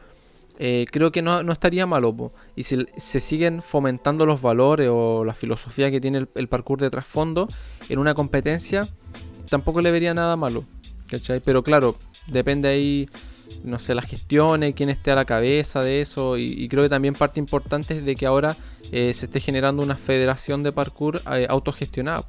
[0.59, 2.31] eh, creo que no, estaría malo.
[2.55, 6.89] Y si se siguen fomentando los valores o la filosofía que tiene el, parkour de
[6.89, 7.47] trasfondo
[7.89, 8.87] en una competencia,
[9.49, 10.63] tampoco le vería nada malo.
[11.09, 11.39] ¿cachai?
[11.41, 11.97] Pero claro,
[12.27, 13.09] depende ahí
[13.63, 16.37] no sé, las gestiones, quién esté a la cabeza de eso.
[16.37, 18.57] Y, creo que también parte importante es de que ahora
[18.91, 22.25] eh, se esté generando una federación de parkour eh, autogestionada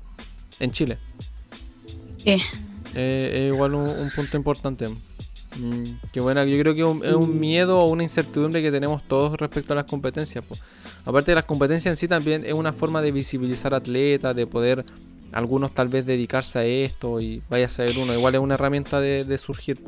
[0.60, 0.98] en Chile.
[2.18, 2.40] Sí.
[2.94, 4.88] Eh, es igual un, punto importante.
[4.88, 9.38] Mm, que bueno, yo creo que es un, miedo o una incertidumbre que tenemos todos
[9.38, 10.44] respecto a las competencias.
[11.04, 14.84] Aparte de las competencias en sí, también es una forma de visibilizar atletas, de poder
[15.32, 18.14] algunos tal vez dedicarse a esto y vaya a ser uno.
[18.14, 19.80] Igual es una herramienta de, de surgir.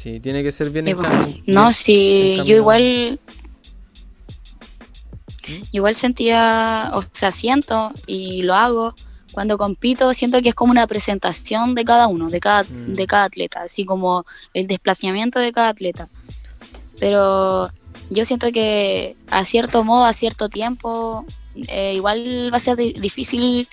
[0.00, 0.96] Sí, tiene que ser bien
[1.46, 3.20] No, sí, yo igual.
[5.46, 5.62] ¿Mm?
[5.72, 8.94] Igual sentía, o sea, siento y lo hago.
[9.32, 12.94] Cuando compito, siento que es como una presentación de cada uno, de cada, mm.
[12.94, 14.24] de cada atleta, así como
[14.54, 16.08] el desplazamiento de cada atleta.
[16.98, 17.70] Pero
[18.08, 21.26] yo siento que a cierto modo, a cierto tiempo,
[21.68, 23.68] eh, igual va a ser difícil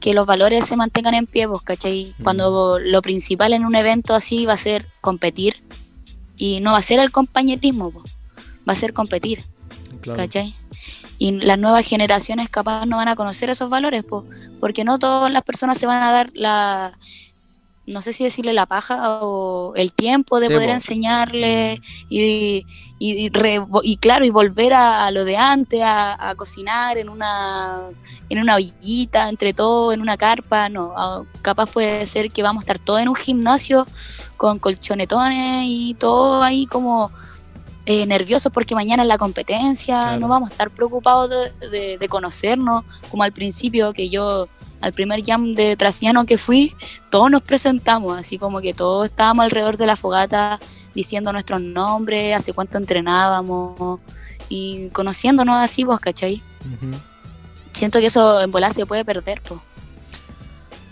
[0.00, 2.14] que los valores se mantengan en pie, pues, ¿cachai?
[2.18, 2.22] Mm.
[2.22, 5.62] Cuando lo principal en un evento así va a ser competir
[6.36, 8.16] y no va a ser el compañerismo, pues,
[8.68, 9.42] va a ser competir,
[10.14, 10.54] ¿cachai?
[11.18, 14.24] Y las nuevas generaciones capaz no van a conocer esos valores, pues,
[14.60, 16.98] porque no todas las personas se van a dar la,
[17.86, 22.06] no sé si decirle la paja o el tiempo de poder enseñarle mm.
[22.08, 22.66] y,
[22.98, 27.82] y, claro, y volver a, lo de antes, a, cocinar en una,
[28.28, 30.94] en una ollita, entre todo, en una carpa, no,
[31.42, 33.86] capaz puede ser que vamos a estar todos en un gimnasio
[34.36, 37.12] con colchonetones y todo ahí como
[37.86, 42.84] eh, nerviosos porque mañana es la competencia, no vamos a estar preocupados de, de conocernos
[43.10, 44.48] como al principio que yo
[44.80, 46.74] al primer jam de Traciano que fui,
[47.10, 50.60] todos nos presentamos, así como que todos estábamos alrededor de la fogata
[50.94, 54.00] diciendo nuestros nombres, hace cuánto entrenábamos
[54.48, 56.42] y conociéndonos así, vos, ¿cachai?
[57.72, 59.60] Siento que eso en volar se puede perder, pues.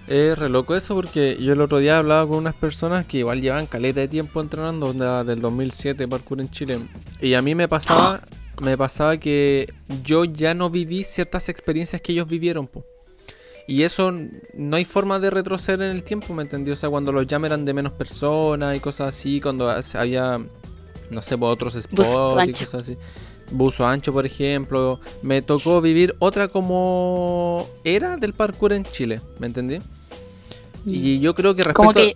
[0.07, 3.41] Es re loco eso porque yo el otro día hablaba con unas personas que igual
[3.41, 6.87] llevan caleta de tiempo entrenando del 2007 parkour en Chile.
[7.23, 8.21] Y a mí me pasaba,
[8.61, 9.73] me pasaba que
[10.03, 12.85] yo ya no viví ciertas experiencias que ellos vivieron, pues.
[13.67, 14.13] Y eso
[14.55, 16.75] no hay forma de retroceder en el tiempo, ¿me entendió?
[16.75, 20.39] O sea, cuando los jam eran de menos personas y cosas así, cuando había,
[21.11, 22.99] no sé, pues, otros spots y cosas así.
[23.51, 25.01] Buzo ancho, por ejemplo.
[25.23, 29.79] Me tocó vivir otra como era del parkour en Chile, ¿me entendí?
[30.87, 31.21] Y mm.
[31.21, 32.15] yo creo que respecto como que,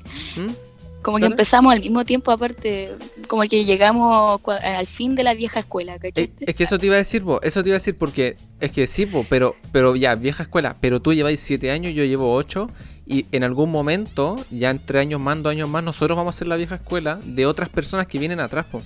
[1.09, 2.95] como que empezamos al mismo tiempo, aparte,
[3.29, 6.31] como que llegamos al fin de la vieja escuela, ¿cachai?
[6.39, 8.73] Es, que eso te iba a decir, vos, eso te iba a decir porque es
[8.73, 12.35] que sí, vos, pero, pero ya, vieja escuela, pero tú lleváis siete años, yo llevo
[12.35, 12.69] ocho,
[13.07, 16.47] y en algún momento, ya entre años más, dos años más, nosotros vamos a ser
[16.47, 18.83] la vieja escuela de otras personas que vienen atrás, po.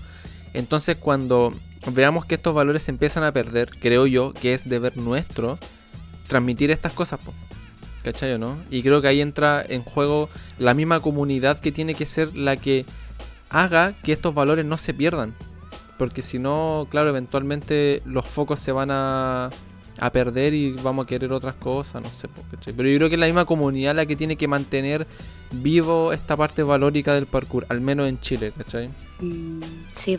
[0.54, 1.52] Entonces, cuando
[1.90, 5.58] veamos que estos valores se empiezan a perder, creo yo que es deber nuestro
[6.28, 7.34] transmitir estas cosas, po.
[8.04, 8.58] ¿Cachai o no?
[8.70, 10.28] Y creo que ahí entra en juego
[10.58, 12.84] la misma comunidad que tiene que ser la que
[13.48, 15.34] haga que estos valores no se pierdan.
[15.98, 19.50] Porque si no, claro, eventualmente los focos se van a,
[19.98, 22.28] a perder y vamos a querer otras cosas, no sé.
[22.50, 22.72] ¿cachai?
[22.72, 25.06] Pero yo creo que es la misma comunidad la que tiene que mantener
[25.52, 28.90] vivo esta parte valórica del parkour, al menos en Chile, ¿cachai?
[29.20, 29.60] Mm,
[29.94, 30.18] sí,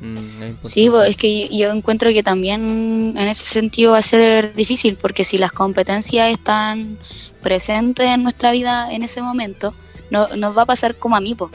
[0.00, 4.96] mm, sí, es que yo encuentro que también en ese sentido va a ser difícil,
[4.96, 6.98] porque si las competencias están
[7.42, 9.74] presentes en nuestra vida en ese momento,
[10.10, 11.50] no, nos va a pasar como a mí, po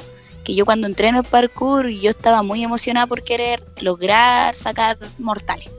[0.46, 4.98] que yo cuando entré en el parkour yo estaba muy emocionada por querer lograr sacar
[5.18, 5.70] mortales.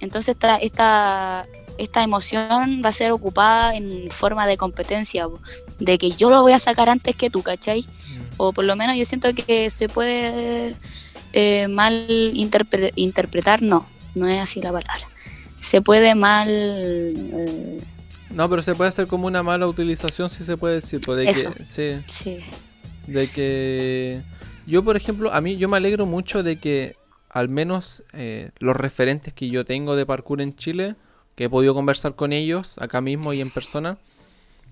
[0.00, 1.46] Entonces esta, esta,
[1.78, 5.26] esta emoción va a ser ocupada en forma de competencia,
[5.78, 7.82] de que yo lo voy a sacar antes que tú, ¿cachai?
[7.82, 8.22] Mm.
[8.36, 10.76] O por lo menos yo siento que se puede
[11.34, 15.08] eh, mal interpretar, no, no es así la palabra.
[15.58, 16.48] Se puede mal...
[16.48, 17.80] Eh,
[18.30, 21.00] no, pero se puede hacer como una mala utilización, si se puede decir.
[21.04, 21.52] Pues, Eso.
[21.66, 21.98] sí.
[22.06, 22.38] sí.
[23.06, 24.22] De que
[24.66, 26.96] yo, por ejemplo, a mí yo me alegro mucho de que
[27.30, 30.94] al menos eh, los referentes que yo tengo de parkour en Chile,
[31.34, 33.98] que he podido conversar con ellos acá mismo y en persona,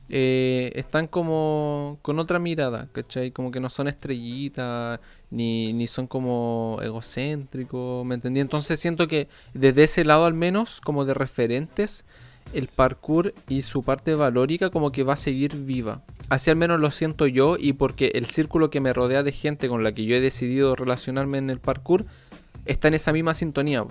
[0.08, 3.30] eh, están como con otra mirada, ¿cachai?
[3.30, 5.00] Como que no son estrellitas,
[5.30, 8.40] ni, ni son como egocéntricos, ¿me entendí?
[8.40, 12.04] Entonces siento que desde ese lado al menos, como de referentes,
[12.52, 16.02] el parkour y su parte valórica como que va a seguir viva.
[16.28, 19.68] Así al menos lo siento yo y porque el círculo que me rodea de gente
[19.68, 22.04] con la que yo he decidido relacionarme en el parkour
[22.66, 23.84] está en esa misma sintonía.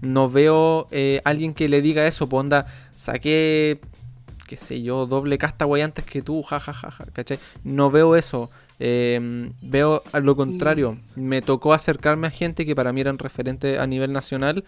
[0.00, 3.80] No veo eh, alguien que le diga eso, pues onda, saqué,
[4.52, 7.38] qué sé yo, doble casta guay antes que tú, jajajaja, ja, ja, ¿cachai?
[7.64, 8.50] No veo eso.
[8.78, 10.98] Em, veo a lo contrario.
[11.16, 11.22] Mm.
[11.22, 14.62] Me tocó acercarme a gente que para mí eran referentes a nivel nacional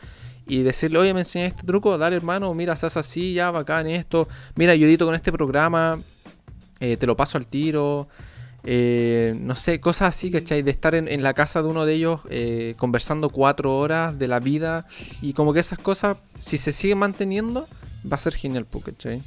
[0.47, 3.87] y decirle, oye, me enseñé este truco, dale hermano, mira, se hace así, ya, bacán
[3.87, 4.27] esto.
[4.55, 6.01] Mira, yo edito con este programa,
[6.81, 8.09] eh, te lo paso al tiro.
[8.63, 10.63] Eh, no sé, cosas así, ¿cachai?
[10.63, 14.41] De estar en, la casa de uno de ellos eh, conversando cuatro horas de la
[14.41, 14.87] vida
[15.21, 17.69] y como que esas cosas, si se siguen manteniendo,
[18.11, 19.23] va a ser genial, ¿cachai?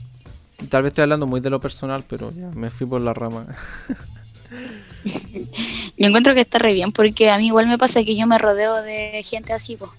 [0.70, 3.46] Tal vez estoy hablando muy de lo personal, pero ya me fui por la rama.
[5.98, 8.38] yo encuentro que está re bien porque a mí igual me pasa que yo me
[8.38, 9.92] rodeo de gente así, pues.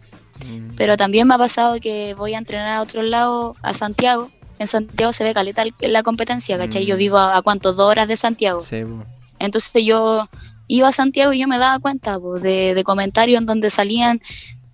[0.77, 4.31] Pero también me ha pasado que voy a entrenar a otro lado, a Santiago.
[4.59, 6.87] En Santiago se ve caleta la competencia, ¿cachai?
[6.87, 6.99] Yo mm.
[6.99, 8.61] vivo a, cuánto, dos horas de Santiago.
[8.61, 8.85] Sí,
[9.39, 10.29] entonces yo
[10.67, 14.21] iba a Santiago y yo me daba cuenta de, comentarios en donde salían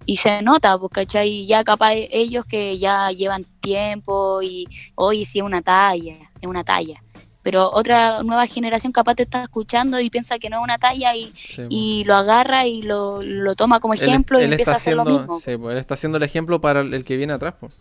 [0.06, 1.46] y se nota, pues, ¿cachai?
[1.46, 6.64] Ya capaz ellos que ya llevan tiempo y hoy sí es una talla, es una
[6.64, 7.02] talla.
[7.42, 11.14] Pero otra nueva generación capaz te está escuchando y piensa que no es una talla
[11.14, 11.32] y,
[11.68, 13.20] y lo agarra y lo,
[13.54, 15.38] toma como ejemplo y empieza a hacer lo mismo.
[15.40, 17.54] Sí, pues, él está haciendo el ejemplo para el que viene atrás.
[17.60, 17.74] Pues.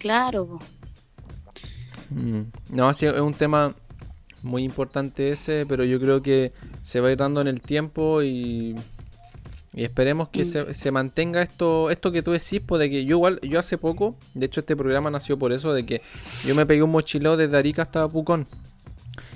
[0.00, 0.46] Claro.
[0.46, 0.76] Pues.
[2.10, 2.42] Mm.
[2.70, 3.74] No, sí, es un tema
[4.42, 6.52] muy importante ese, pero yo creo que
[6.82, 8.76] se va a ir dando en el tiempo y,
[9.76, 10.72] y esperemos que mm.
[10.72, 14.16] se, mantenga esto esto que tú decís, pues de que yo igual, yo hace poco,
[14.32, 16.00] de hecho este programa nació por eso, de que
[16.46, 18.46] yo me pegué un mochileo desde Arica hasta Pucón.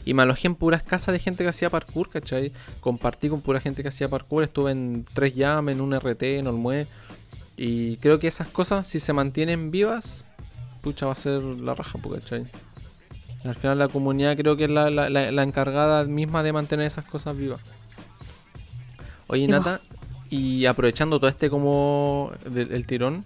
[0.07, 2.53] Y me alojé en puras casas de gente que hacía parkour, ¿cachai?
[2.80, 4.43] Compartí con pura gente que hacía parkour.
[4.43, 6.86] Estuve en Tres Llames, en un RT, en Olmue.
[7.55, 10.24] Y creo que esas cosas, si se mantienen vivas,
[10.80, 12.47] pucha, va a ser la raja, ¿cachai?
[13.45, 17.05] Al final la comunidad creo que es la, la, la, encargada misma de mantener esas
[17.05, 17.61] cosas vivas.
[19.26, 19.82] Oye, Nata,
[20.31, 23.24] y aprovechando todo este como el tirón,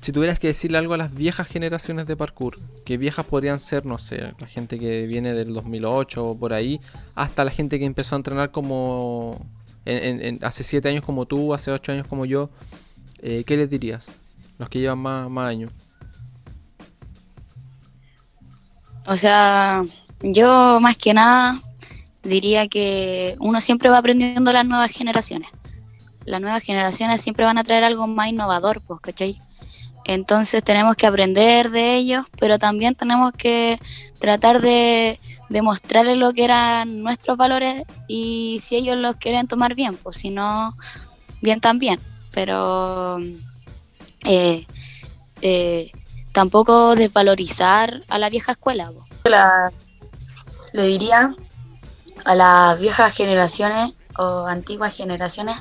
[0.00, 3.84] si tuvieras que decirle algo a las viejas generaciones de parkour, que viejas podrían ser,
[3.84, 6.80] no sé, la gente que viene del 2008 o por ahí,
[7.14, 9.46] hasta la gente que empezó a entrenar como
[9.84, 12.48] en, hace 7 años como tú, hace 8 años como yo,
[13.20, 14.16] eh, ¿qué les dirías?
[14.58, 15.72] Los que llevan más, más años.
[19.06, 19.84] O sea,
[20.22, 21.60] yo más que nada
[22.22, 25.50] diría que uno siempre va aprendiendo las nuevas generaciones.
[26.24, 29.40] Las nuevas generaciones siempre van a traer algo más innovador, pues, ¿cachai?
[30.04, 33.78] Entonces tenemos que aprender de ellos, pero también tenemos que
[34.18, 39.96] tratar de, demostrarles lo que eran nuestros valores y si ellos los quieren tomar bien,
[39.96, 40.70] pues si no,
[41.42, 42.00] bien también.
[42.30, 43.18] Pero
[44.24, 44.66] eh,
[45.42, 45.90] eh,
[46.32, 48.92] tampoco desvalorizar a la vieja escuela.
[50.72, 51.34] le diría
[52.24, 55.56] a las viejas generaciones o antiguas generaciones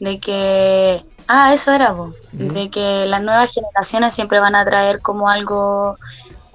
[0.00, 1.94] de que Ah, eso era,
[2.32, 5.94] de que las nuevas generaciones siempre van a traer como algo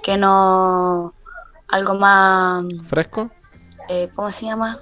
[0.01, 1.13] que no.
[1.67, 2.65] algo más.
[2.87, 3.29] ¿Fresco?
[3.87, 4.79] Eh, ¿Cómo se llama?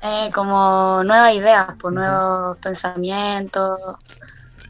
[0.00, 3.78] Eh, como nuevas ideas, por nuevos pensamientos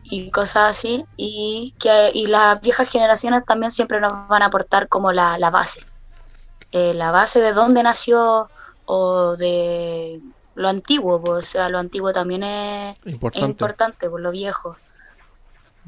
[0.02, 1.06] y cosas así.
[1.16, 5.50] Y, que, y las viejas generaciones también siempre nos van a aportar como la, la
[5.50, 5.86] base.
[6.72, 8.50] Eh, la base de dónde nació
[8.86, 10.20] o de
[10.60, 14.76] lo antiguo, o sea, lo antiguo también es importante, por lo viejo.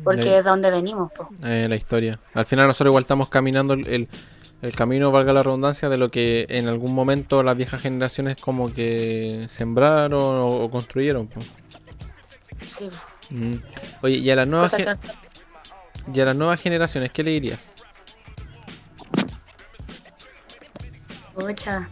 [0.02, 1.12] Porque es donde venimos.
[1.44, 2.18] Eh, la historia.
[2.32, 4.08] Al final nosotros igual estamos caminando el,
[4.74, 9.44] camino, valga la redundancia, de lo que en algún momento las viejas generaciones como que
[9.50, 11.28] sembraron o, construyeron.
[12.66, 12.88] Sí.
[13.28, 13.56] Mm.
[14.00, 14.74] Oye, y a las nuevas
[16.12, 17.70] y a las nuevas generaciones, ¿qué le dirías?
[21.36, 21.88] Mucha.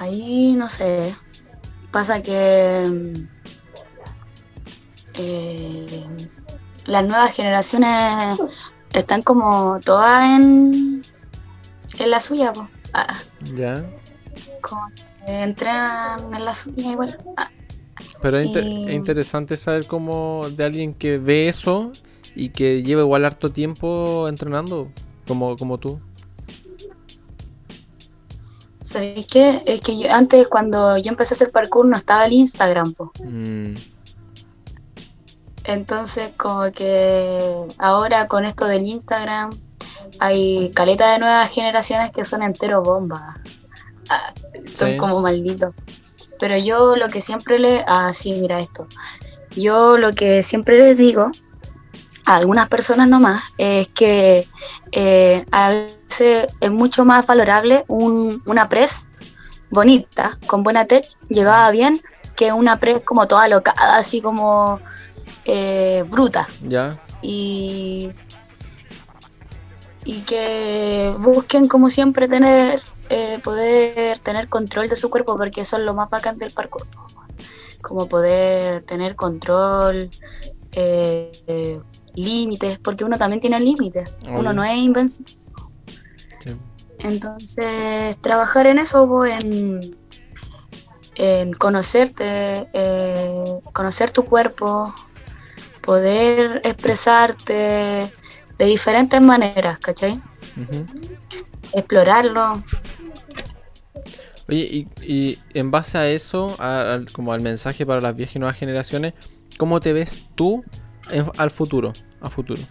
[0.00, 1.14] Ahí no sé.
[1.92, 3.26] Pasa que
[5.14, 6.06] eh,
[6.86, 8.38] las nuevas generaciones
[8.94, 11.02] están como todas en,
[11.98, 12.54] en la suya,
[12.94, 13.22] ah.
[13.54, 13.84] Ya.
[14.62, 14.88] Como
[15.26, 17.18] entrenan en la suya igual.
[17.36, 17.50] Ah.
[18.22, 18.56] Pero es,
[18.90, 21.92] interesante saber cómo de alguien que ve eso
[22.34, 24.90] y que lleva igual harto tiempo entrenando,
[25.26, 26.00] como, como tú.
[28.90, 29.62] ¿Sabéis qué?
[29.66, 33.12] Es que yo, antes, cuando yo empecé a hacer parkour, no estaba el Instagram, po.
[33.22, 33.76] Mm.
[35.62, 39.56] Entonces, como que ahora con esto del Instagram,
[40.18, 43.38] hay caleta de nuevas generaciones que son entero bombas.
[44.08, 44.34] Ah,
[44.66, 45.72] son como malditos.
[46.40, 47.84] Pero yo lo que siempre le.
[47.86, 48.88] Ah, sí, mira esto.
[49.54, 51.30] Yo lo que siempre les digo
[52.26, 54.48] a algunas personas nomás es que
[54.90, 55.76] eh, a
[56.10, 59.06] veces es mucho más valorable una press
[59.70, 62.02] bonita, con buena tech, llegaba bien,
[62.36, 64.80] que una press como toda locada, así como
[65.44, 66.48] eh, bruta.
[66.66, 67.00] Ya.
[67.22, 68.10] Y,
[70.04, 75.76] y que busquen como siempre tener, eh, poder tener control de su cuerpo, porque eso
[75.76, 76.86] es lo más bacán del parkour.
[77.80, 80.10] Como poder tener control,
[80.72, 81.80] eh,
[82.14, 85.39] límites, porque uno también tiene límites, uno no es invencible.
[86.98, 89.96] Entonces, trabajar en eso, en,
[91.14, 94.94] en conocerte, eh, conocer tu cuerpo,
[95.80, 98.12] poder expresarte
[98.58, 100.20] de diferentes maneras, ¿cachai?
[101.72, 102.62] Explorarlo.
[104.48, 106.56] Oye, y, y, en base a eso,
[107.12, 109.14] como al mensaje para las viejas y nuevas generaciones,
[109.56, 110.64] ¿cómo te ves tú
[111.38, 112.62] al futuro, a futuro?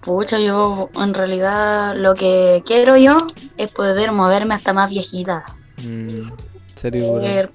[0.00, 3.16] Pucha, yo en realidad lo que quiero yo
[3.56, 5.44] es poder moverme hasta más viejita.
[5.82, 6.30] Mm,
[6.74, 7.50] ser y durar.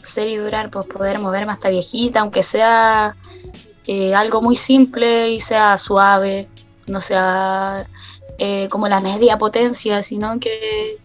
[0.00, 3.16] Ser y durar, pues poder moverme hasta viejita, aunque sea
[3.86, 6.48] eh, algo muy simple y sea suave,
[6.86, 7.88] no sea
[8.38, 10.98] eh, como la media potencia, sino que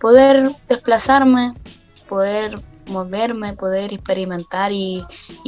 [0.00, 1.54] poder desplazarme,
[2.08, 5.04] poder moverme, poder experimentar y,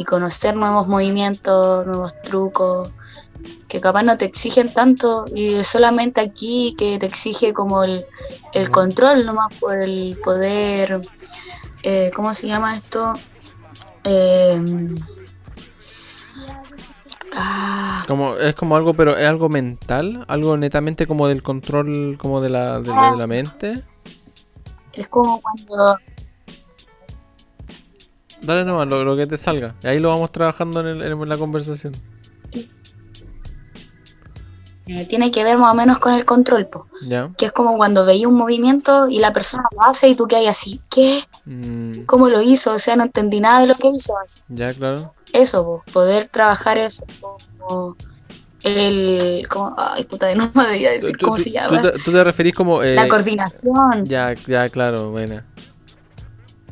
[0.07, 2.90] conocer nuevos movimientos, nuevos trucos,
[3.68, 8.05] que capaz no te exigen tanto y solamente aquí que te exige como el,
[8.70, 11.01] control nomás por el poder,
[11.82, 13.14] eh, ¿cómo se llama esto?
[17.32, 18.05] Ah.
[18.07, 22.49] Como, es como algo, pero es algo mental, algo netamente como del control, como de
[22.49, 23.84] la, de, la mente.
[24.92, 25.99] Es como cuando...
[28.40, 29.74] Dale nomás, lo, lo que te salga.
[29.82, 31.94] Y ahí lo vamos trabajando en, en la conversación.
[34.91, 36.86] Eh, tiene que ver más o menos con el control, po.
[37.36, 40.36] que es como cuando veía un movimiento y la persona lo hace y tú que
[40.36, 41.24] hay así, ¿qué?
[41.45, 42.05] Mm.
[42.07, 42.72] ¿Cómo lo hizo?
[42.72, 44.14] O sea, no entendí nada de lo que hizo.
[44.49, 45.12] Ya, claro.
[45.34, 47.05] Eso, poder trabajar eso
[47.61, 47.97] como
[48.62, 49.47] el...
[49.51, 51.82] Como, ay, puta, no me debía decir cómo se llama.
[52.03, 52.82] Tú te, referís como...
[52.82, 54.07] Eh, la coordinación.
[54.07, 55.43] Ya, ya, claro, bueno.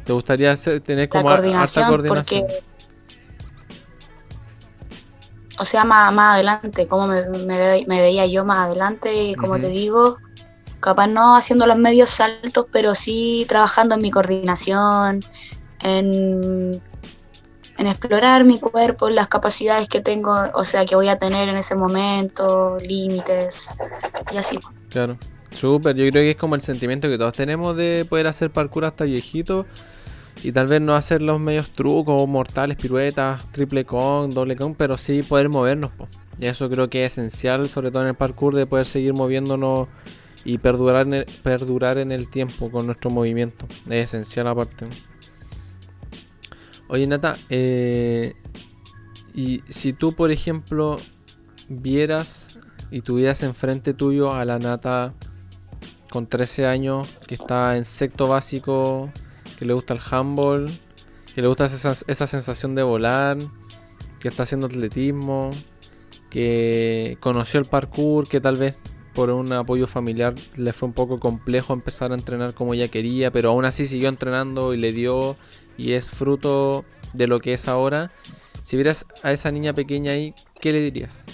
[0.05, 2.45] ¿Te gustaría tener como la coordinación, coordinación?
[2.47, 2.64] Porque
[5.59, 10.19] o sea, más, más adelante, como me, veía yo más adelante, como te digo,
[10.81, 15.21] capaz no haciendo los medios saltos, pero sí trabajando en mi coordinación,
[15.81, 16.81] en,
[17.79, 21.57] en explorar mi cuerpo, las capacidades que tengo, o sea, que voy a tener en
[21.57, 23.71] ese momento, límites,
[24.33, 24.59] y así.
[24.91, 25.19] Claro,
[25.51, 28.85] súper, yo creo que es como el sentimiento que todos tenemos de poder hacer parkour
[28.85, 29.67] hasta viejito
[30.43, 34.99] y tal vez no hacer los medios trucos, mortales, piruetas, triple con, doble con, pero
[34.99, 35.93] sí poder movernos.
[36.39, 39.89] Y eso creo que es esencial, sobre todo en el parkour, de poder seguir moviéndonos
[40.45, 43.66] y perdurar en el, perdurar en el tiempo con nuestro movimiento.
[43.87, 44.87] Es esencial aparte.
[46.89, 48.34] Oye Nata, eh,
[49.34, 50.99] y si tú por ejemplo
[51.68, 52.61] vieras
[52.93, 55.14] y tuvieras enfrente tuyo a la Nata
[56.11, 59.11] con 13 años que está en sexto básico
[59.57, 60.71] que le gusta el handball,
[61.35, 63.39] que le gusta esa, sensación de volar,
[64.21, 65.51] que está haciendo atletismo,
[66.31, 68.77] que conoció el parkour, que tal vez
[69.15, 73.31] por un apoyo familiar le fue un poco complejo empezar a entrenar como ella quería,
[73.31, 75.37] pero aún así siguió entrenando y le dio
[75.79, 78.13] y es fruto de lo que es ahora.
[78.63, 81.25] Si vieras a esa niña pequeña ahí, ¿qué le dirías?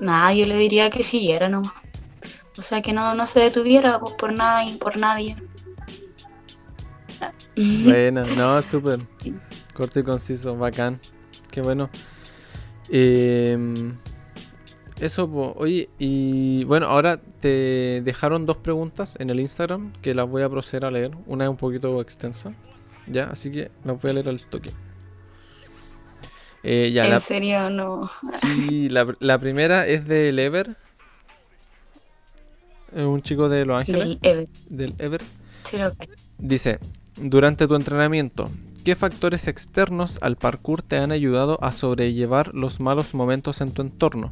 [0.00, 1.72] Nada, yo le diría que siguiera nomás.
[2.56, 5.36] O sea, que no, no se detuviera por nada y por nadie.
[7.84, 8.98] Bueno, no, súper.
[9.74, 11.00] Corto y conciso, bacán.
[11.50, 11.90] Qué bueno.
[12.88, 13.96] Em,
[15.00, 20.42] eso, oye, y bueno, ahora te dejaron dos preguntas en el Instagram que las voy
[20.42, 21.12] a proceder a leer.
[21.26, 22.54] Una es un poquito extensa,
[23.06, 24.70] ya, así que las voy a leer al toque.
[26.62, 28.10] Eh, ya, ¿En serio no?
[28.40, 30.76] Sí, la, primera es de Ever.
[32.92, 34.04] Un chico de Los Ángeles.
[34.04, 34.48] Del Ever.
[34.68, 35.22] Del Ever.
[35.62, 35.78] Sí,
[36.38, 36.78] Dice,
[37.20, 38.50] durante tu entrenamiento,
[38.84, 43.82] ¿qué factores externos al parkour te han ayudado a sobrellevar los malos momentos en tu
[43.82, 44.30] entorno?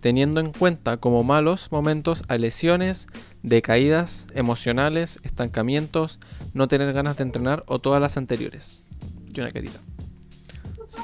[0.00, 3.06] Teniendo en cuenta como malos momentos a lesiones,
[3.42, 6.18] decaídas emocionales, estancamientos,
[6.54, 8.84] no tener ganas de entrenar o todas las anteriores.
[9.32, 9.78] Y una querida.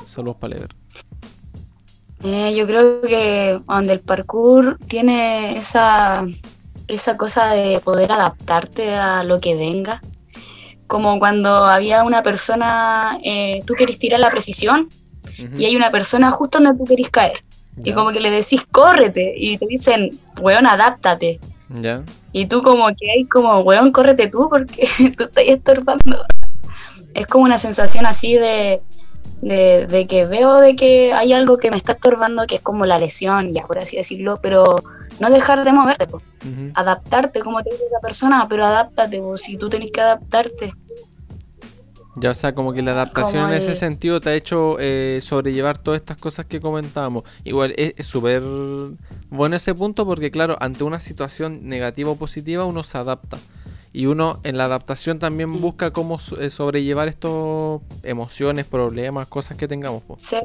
[0.06, 0.74] Saludos para leer.
[2.24, 6.26] Eh, yo creo que donde el parkour tiene esa,
[6.88, 10.00] esa cosa de poder adaptarte a lo que venga
[10.86, 14.88] como cuando había una persona, eh, tú querés tirar la precisión
[15.58, 17.44] y hay una persona justo donde tú querés caer.
[17.84, 21.40] Y como que le decís, córrete, y te dicen, weón, adáptate.
[22.32, 26.24] Y tú como que hay como, weón, córrete tú porque tú estás estorbando.
[27.14, 28.80] Es como una sensación así de,
[29.42, 32.98] de, que veo de que hay algo que me está estorbando, que es como la
[32.98, 34.76] lesión, ya por así decirlo, pero
[35.20, 36.06] no dejar de moverte,
[36.74, 40.74] adaptarte, como te dice esa persona, pero adáptate, si tú tenés que adaptarte.
[42.18, 45.76] Ya, o sea, como que la adaptación en ese sentido te ha hecho eh, sobrellevar
[45.76, 47.24] todas estas cosas que comentábamos.
[47.44, 48.42] Igual es súper
[49.28, 53.38] bueno ese punto porque, claro, ante una situación negativa o positiva uno se adapta.
[53.92, 55.60] Y uno en la adaptación también mm.
[55.60, 57.32] busca cómo eh, sobrellevar estas
[58.02, 60.02] emociones, problemas, cosas que tengamos.
[60.18, 60.44] Ser,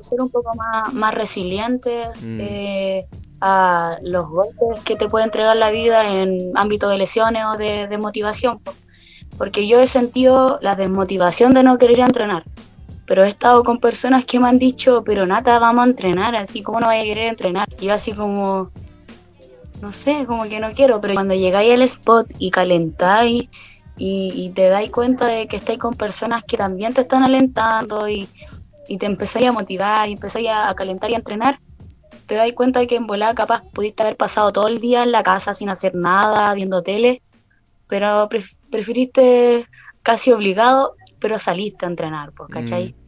[0.00, 2.08] ser un poco más, más resiliente.
[2.20, 2.38] Mm.
[2.40, 3.06] Eh,
[3.46, 7.98] a los golpes que te puede entregar la vida en ámbito de lesiones o de,
[7.98, 8.58] motivación.
[9.36, 12.44] Porque yo he sentido la desmotivación de no querer entrenar.
[13.06, 16.62] Pero he estado con personas que me han dicho, pero Nata, vamos a entrenar, así
[16.62, 17.68] como no vaya a querer entrenar.
[17.78, 18.70] Y yo así como,
[19.82, 21.02] no sé, como que no quiero.
[21.02, 23.50] Pero cuando llegáis al spot y calentáis
[23.98, 28.08] y, y te dais cuenta de que estáis con personas que también te están alentando
[28.08, 28.26] y,
[28.88, 31.58] y te empezáis a motivar y empezáis a calentar y a entrenar,
[32.26, 35.12] te das cuenta de que en volada capaz pudiste haber pasado todo el día en
[35.12, 37.22] la casa sin hacer nada, viendo tele,
[37.88, 38.28] pero
[38.70, 39.66] preferiste
[40.02, 42.92] casi obligado, pero saliste a entrenar, pues, ¿cachai?
[42.92, 43.04] Mm.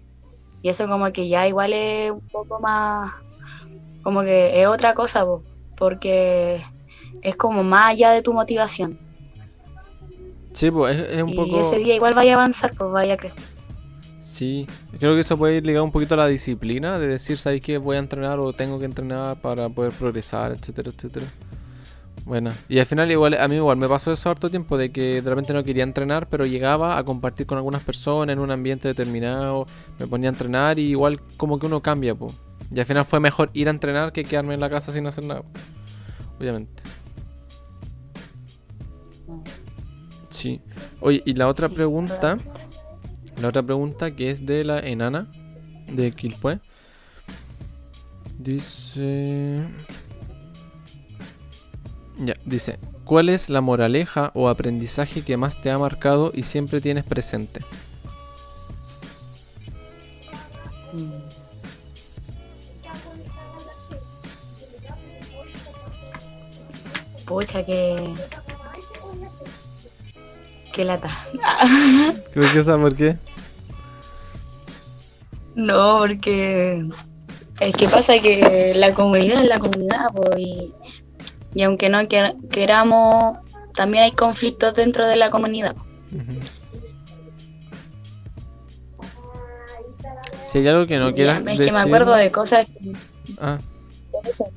[0.62, 3.12] Y eso como que ya igual es un poco más,
[4.02, 5.42] como que es otra cosa, pues,
[5.76, 6.62] porque
[7.22, 8.98] es como más allá de tu motivación.
[10.52, 11.56] Sí, pues es, un poco...
[11.56, 13.44] Y ese día igual vaya a avanzar, pues vaya a crecer.
[14.26, 14.66] Sí,
[14.98, 17.78] creo que eso puede ir ligado un poquito a la disciplina, de decir, ¿sabes qué?
[17.78, 21.26] Voy a entrenar o tengo que entrenar para poder progresar, etcétera, etcétera.
[22.24, 25.22] Bueno, y al final igual a mí igual me pasó eso harto tiempo de que
[25.22, 28.88] de repente no quería entrenar, pero llegaba a compartir con algunas personas en un ambiente
[28.88, 29.64] determinado,
[30.00, 32.34] me ponía a entrenar y igual como que uno cambia, pues.
[32.74, 35.22] Y al final fue mejor ir a entrenar que quedarme en la casa sin hacer
[35.22, 35.42] nada.
[36.40, 36.82] Obviamente.
[40.30, 40.60] Sí.
[41.00, 42.38] Oye, y la otra pregunta,
[43.40, 45.30] la otra pregunta que es de la enana
[45.86, 46.60] de Quilpue.
[48.38, 49.64] Dice
[52.18, 56.80] ya, dice, ¿cuál es la moraleja o aprendizaje que más te ha marcado y siempre
[56.80, 57.60] tienes presente?
[67.26, 68.14] Pucha, que.
[70.72, 71.10] Qué lata.
[72.32, 72.40] ¿Qué?
[72.62, 73.18] ¿Por qué?
[75.56, 76.86] No, porque.
[77.58, 80.74] Es que pasa que la comunidad es la comunidad, pues, y
[81.56, 83.38] y aunque no queramos,
[83.74, 85.74] también hay conflictos dentro de la comunidad.
[90.44, 92.70] Si hay algo que no quieras Es que me acuerdo de cosas...
[93.38, 93.58] Ah.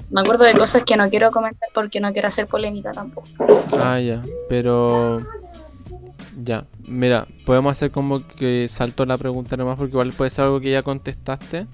[0.10, 3.30] me acuerdo de cosas que no quiero comentar porque no quiero hacer polémica tampoco.
[3.82, 4.22] Ah, ya.
[4.50, 5.26] Pero...
[6.38, 6.66] Ya.
[6.90, 10.72] Mira, podemos hacer como que salto la pregunta nomás porque igual puede ser algo que
[10.72, 11.68] ya contestaste.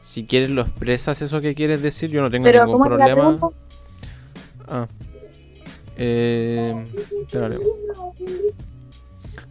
[0.00, 3.38] Si quieres lo expresas eso que quieres decir, yo no tengo ningún problema.
[4.68, 4.86] Ah.
[5.96, 6.86] Eh,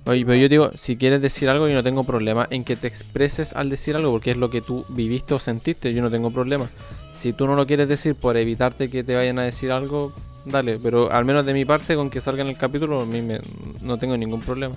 [0.05, 2.88] Oye, pero yo digo, si quieres decir algo, yo no tengo problema en que te
[2.88, 6.32] expreses al decir algo, porque es lo que tú viviste o sentiste, yo no tengo
[6.32, 6.70] problema.
[7.12, 10.12] Si tú no lo quieres decir por evitarte que te vayan a decir algo,
[10.45, 13.22] dale, pero al menos de mi parte, con que salga en el capítulo, a mí
[13.22, 13.41] me,
[13.82, 14.76] no tengo ningún problema.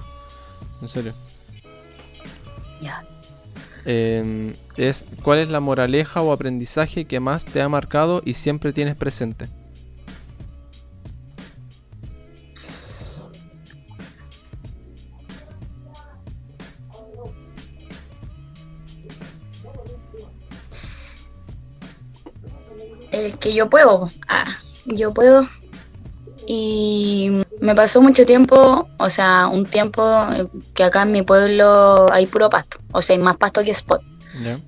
[0.81, 1.14] En serio.
[2.81, 3.05] Ya.
[3.85, 8.72] Em, es, ¿Cuál es la moraleja o aprendizaje que más te ha marcado y siempre
[8.72, 9.49] tienes presente?
[23.14, 24.11] el que yo puedo.
[24.29, 24.47] Ah,
[24.87, 25.47] yo puedo.
[26.47, 27.31] Y
[27.64, 30.04] me pasó mucho tiempo, o sea, un tiempo
[30.74, 34.02] que acá en mi pueblo hay puro pasto, o sea, hay más pasto que spot.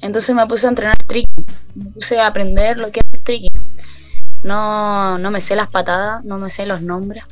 [0.00, 1.44] Entonces me puse a entrenar tricking,
[1.74, 3.50] me puse a aprender lo que es tricking.
[4.44, 7.24] No, no me sé las patadas, no me sé los nombres.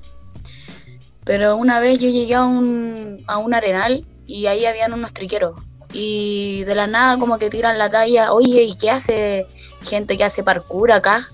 [1.24, 5.58] Pero una vez yo llegué a un, a un arenal y ahí habían unos triqueros.
[5.94, 9.46] Y de la nada como que tiran la talla, oye, ¿y qué hace
[9.80, 11.30] gente que hace parkour acá.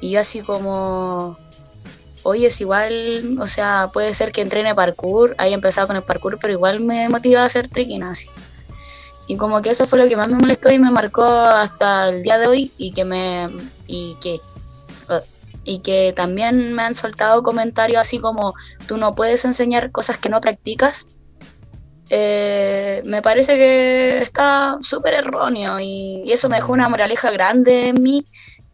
[0.00, 1.36] Y yo así como,
[2.26, 6.38] oye, es igual, o sea, puede ser que entrene parkour, haya empezado con el parkour,
[6.40, 7.68] pero igual me motiva a hacer
[8.04, 8.28] así.
[9.26, 12.22] Y como que eso fue lo que más me molestó y me marcó hasta el
[12.22, 13.48] día de hoy y que me
[13.86, 14.40] y que
[15.64, 18.54] y que también me han soltado comentarios así como
[18.86, 21.08] tú no puedes enseñar cosas que no practicas
[22.08, 28.02] eh, me parece que está súper erróneo y, eso me dejó una moraleja grande en
[28.02, 28.26] mí,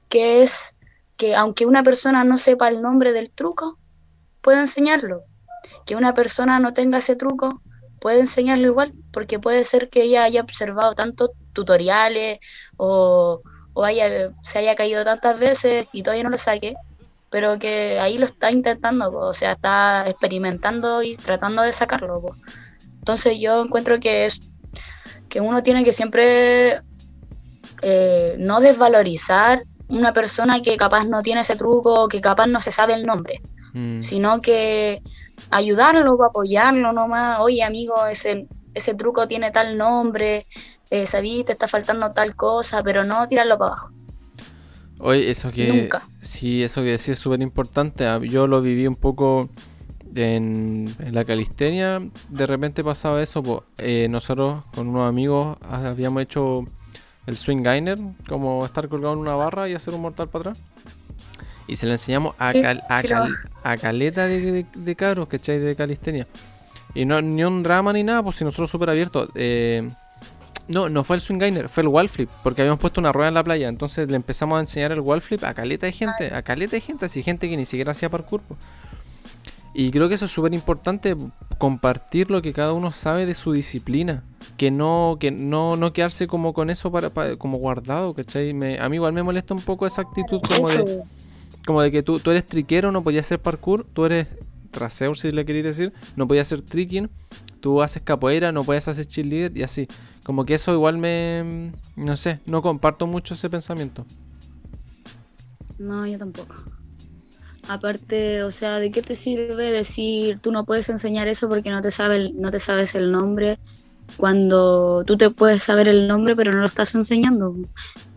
[0.08, 0.74] que es
[1.16, 3.78] que aunque una persona no sepa el nombre del truco,
[4.40, 5.24] puede enseñarlo.
[5.86, 7.62] Que una persona no tenga ese truco,
[8.00, 12.38] puede enseñarlo igual, porque puede ser que ella haya observado tantos tutoriales
[12.76, 13.42] o,
[13.74, 16.74] o haya, se haya caído tantas veces y todavía no lo saque,
[17.30, 22.36] pero que ahí lo está intentando, o sea, está experimentando y tratando de sacarlo.
[22.98, 24.40] Entonces yo encuentro que es
[25.28, 26.82] que uno tiene que siempre
[27.80, 29.62] eh, no desvalorizar
[29.92, 33.40] una persona que capaz no tiene ese truco, que capaz no se sabe el nombre,
[33.74, 34.00] mm.
[34.00, 35.02] sino que
[35.50, 40.46] ayudarlo, apoyarlo nomás, oye amigo, ese, ese truco tiene tal nombre,
[40.90, 43.90] eh, sabí, te está faltando tal cosa, pero no tirarlo para abajo.
[44.98, 45.68] Oye, eso que...
[45.68, 46.02] Nunca.
[46.20, 48.06] Sí, eso que decís es súper importante.
[48.06, 49.48] Ah, yo lo viví un poco
[50.14, 53.42] en, la calistenia de repente pasaba eso.
[53.42, 56.64] Pues, nosotros con unos amigos habíamos hecho
[57.26, 60.64] el swing gainer, como estar colgado en una barra y hacer un mortal para atrás.
[61.66, 65.58] Y se lo enseñamos a, a, caleta de, de, cabros, ¿cachai?
[65.58, 66.26] De calistenia.
[66.94, 69.30] Y no ni un drama ni nada, pues si nosotros súper abiertos.
[69.34, 69.88] Eh,
[70.68, 73.28] no, no fue el swing gainer, fue el wall flip, porque habíamos puesto una rueda
[73.28, 73.68] en la playa.
[73.68, 76.80] Entonces le empezamos a enseñar el wall flip a caleta de gente, a caleta de
[76.80, 78.42] gente, así gente que ni siquiera hacía parkour.
[78.42, 78.60] Pues.
[79.74, 81.16] Y creo que eso es súper importante,
[81.62, 84.24] compartir lo que cada uno sabe de su disciplina.
[84.56, 88.50] Que no, que no, no quedarse como con eso para, como guardado, ¿cachai?
[88.50, 91.02] a mí igual me molesta un poco esa actitud como de,
[91.64, 94.26] como de que tú, tú eres triquero, no podías hacer parkour, tú eres
[94.72, 97.08] traseur, si le queréis decir, no podías hacer tricking,
[97.60, 99.86] tú haces capoeira, no puedes hacer cheerleader y así.
[100.24, 104.04] Como que eso igual me, no sé, no comparto mucho ese pensamiento.
[105.78, 106.56] No, yo tampoco.
[107.68, 111.80] Aparte, o sea, ¿de qué te sirve decir tú no puedes enseñar eso porque no
[111.80, 113.58] te, sabe, no te sabes el nombre?
[114.16, 117.54] Cuando tú te puedes saber el nombre, pero no lo estás enseñando.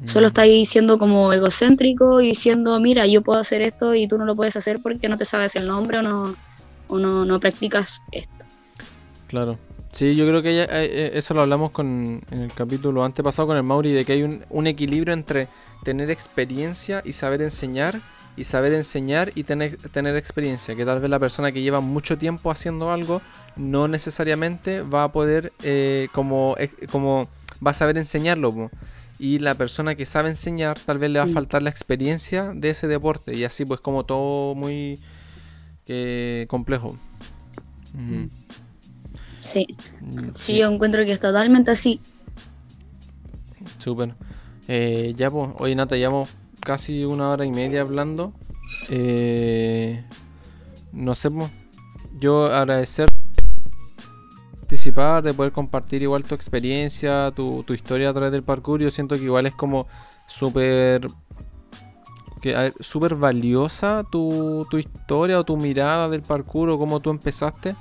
[0.05, 0.27] Solo mm.
[0.27, 4.35] estás siendo como egocéntrico y diciendo, mira, yo puedo hacer esto y tú no lo
[4.35, 6.35] puedes hacer porque no te sabes el nombre o no,
[6.87, 8.45] o no, no practicas esto.
[9.27, 9.57] Claro.
[9.91, 13.55] Sí, yo creo que eh, eh, eso lo hablamos con, en el capítulo antepasado con
[13.55, 15.47] el Mauri, de que hay un, un equilibrio entre
[15.85, 18.01] tener experiencia y saber enseñar
[18.37, 20.75] y saber enseñar y tener, tener experiencia.
[20.75, 23.21] Que tal vez la persona que lleva mucho tiempo haciendo algo
[23.55, 26.55] no necesariamente va a poder, eh, como,
[26.91, 27.27] como
[27.65, 28.69] va a saber enseñarlo.
[29.17, 32.69] Y la persona que sabe enseñar tal vez le va a faltar la experiencia de
[32.69, 33.33] ese deporte.
[33.33, 34.99] Y así pues como todo muy
[35.87, 36.97] eh, complejo.
[37.93, 38.25] Mm.
[39.39, 39.67] Sí.
[40.01, 40.57] Mm, sí.
[40.57, 42.01] yo encuentro que es totalmente así.
[43.77, 44.15] Súper.
[44.67, 46.29] Eh, ya pues, oye Nata, llevamos
[46.59, 48.33] casi una hora y media hablando.
[48.89, 50.03] Eh,
[50.91, 51.29] no sé,
[52.19, 53.07] yo agradecer
[54.65, 58.81] participar, de poder compartir igual tu experiencia, tu, historia a través del parkour.
[58.81, 59.87] Yo siento que igual es como
[60.27, 61.07] súper
[62.79, 67.75] súper valiosa tu, tu, historia o tu mirada del parkour o cómo tú empezaste,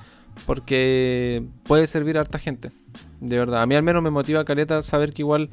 [0.47, 2.71] porque puede servir a harta gente.
[3.21, 5.51] De verdad, a mí al menos me motiva Caleta saber que igual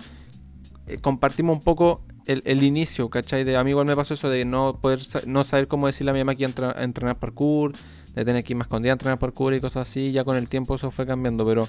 [0.88, 3.44] eh, compartimos un poco el, inicio, ¿cachai?
[3.44, 6.14] De a mí igual me pasó eso de no poder no saber cómo decirle a
[6.14, 7.74] mi mamá que iba a entrenar parkour,
[8.16, 10.50] de tener que ir más escondida a entrenar parkour y cosas así, ya con el
[10.50, 11.68] tiempo eso fue cambiando, pero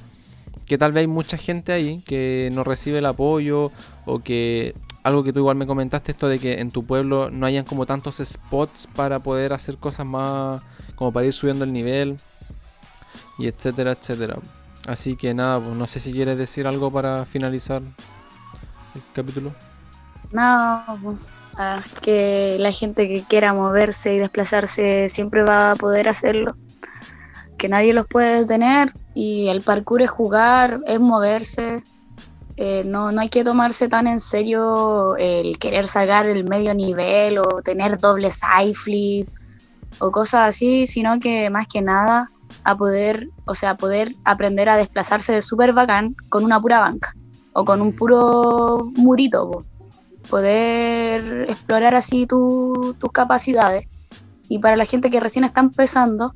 [0.67, 3.71] que tal vez hay mucha gente ahí que no recibe el apoyo
[4.07, 7.47] o que algo que tú igual me comentaste esto de que en tu pueblo no
[7.47, 10.63] hayan como tantos spots para poder hacer cosas más
[10.95, 12.17] como para ir subiendo el nivel
[13.39, 14.39] y etcétera, etcétera.
[14.87, 19.53] Así que nada, pues no sé si quieres decir algo para finalizar el capítulo.
[20.31, 20.85] No,
[21.57, 26.57] ah, que la gente que quiera moverse y desplazarse siempre va a poder hacerlo.
[27.59, 31.83] Que nadie los puede detener y el parkour es jugar, es moverse.
[32.57, 37.39] Eh, no, no hay que tomarse tan en serio el querer sacar el medio nivel
[37.39, 39.29] o tener doble side flip
[39.99, 42.31] o cosas así, sino que más que nada
[42.65, 47.15] a poder, o sea, poder aprender a desplazarse de súper bacán con una pura banca
[47.55, 49.65] o con un puro murito
[50.29, 53.87] poder explorar así tus capacidades.
[54.49, 56.35] Y para la gente que recién está empezando,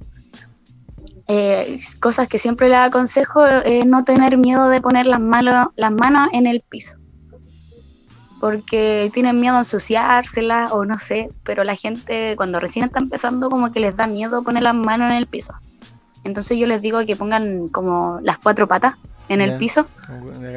[1.29, 5.91] eh, cosas que siempre le aconsejo es no tener miedo de poner las, manos, las
[5.91, 6.97] manos en el piso.
[8.41, 13.49] Porque tienen miedo a ensuciárselas o no sé, pero la gente cuando recién está empezando
[13.51, 15.55] como que les da miedo poner las manos en el piso.
[16.23, 18.97] Entonces yo les digo que pongan como las cuatro patas
[19.29, 19.87] en el piso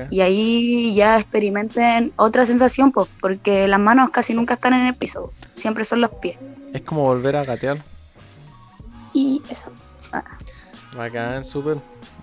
[0.10, 4.94] y ahí ya experimenten otra sensación, pues, porque las manos casi nunca están en el
[4.94, 6.38] piso, siempre son los pies.
[6.74, 7.80] Es como volver a gatear.
[9.14, 9.72] Y eso.
[10.14, 10.24] Ah.
[10.96, 11.78] Bacán, súper.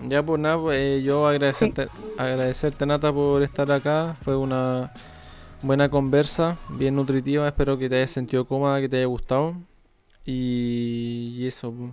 [0.09, 4.15] Ya pues nada, pues, eh, yo agradecerte, agradecerte Nata por estar acá.
[4.21, 4.93] Fue una
[5.63, 7.47] buena conversa, bien nutritiva.
[7.47, 9.55] Espero que te hayas sentido cómoda, que te haya gustado.
[10.25, 11.73] Y, eso.
[11.73, 11.93] Pues.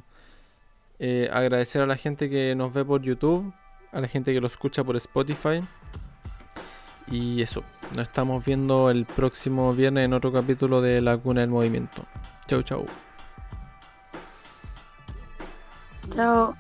[1.00, 3.54] Eh, agradecer a la gente que nos ve por YouTube
[3.94, 5.64] a la gente que lo escucha por Spotify.
[7.08, 7.64] Y eso,
[7.96, 12.06] nos estamos viendo el próximo viernes en otro capítulo de La Cuna del Movimiento.
[12.48, 12.86] Chau, chau.
[16.10, 16.56] Chao.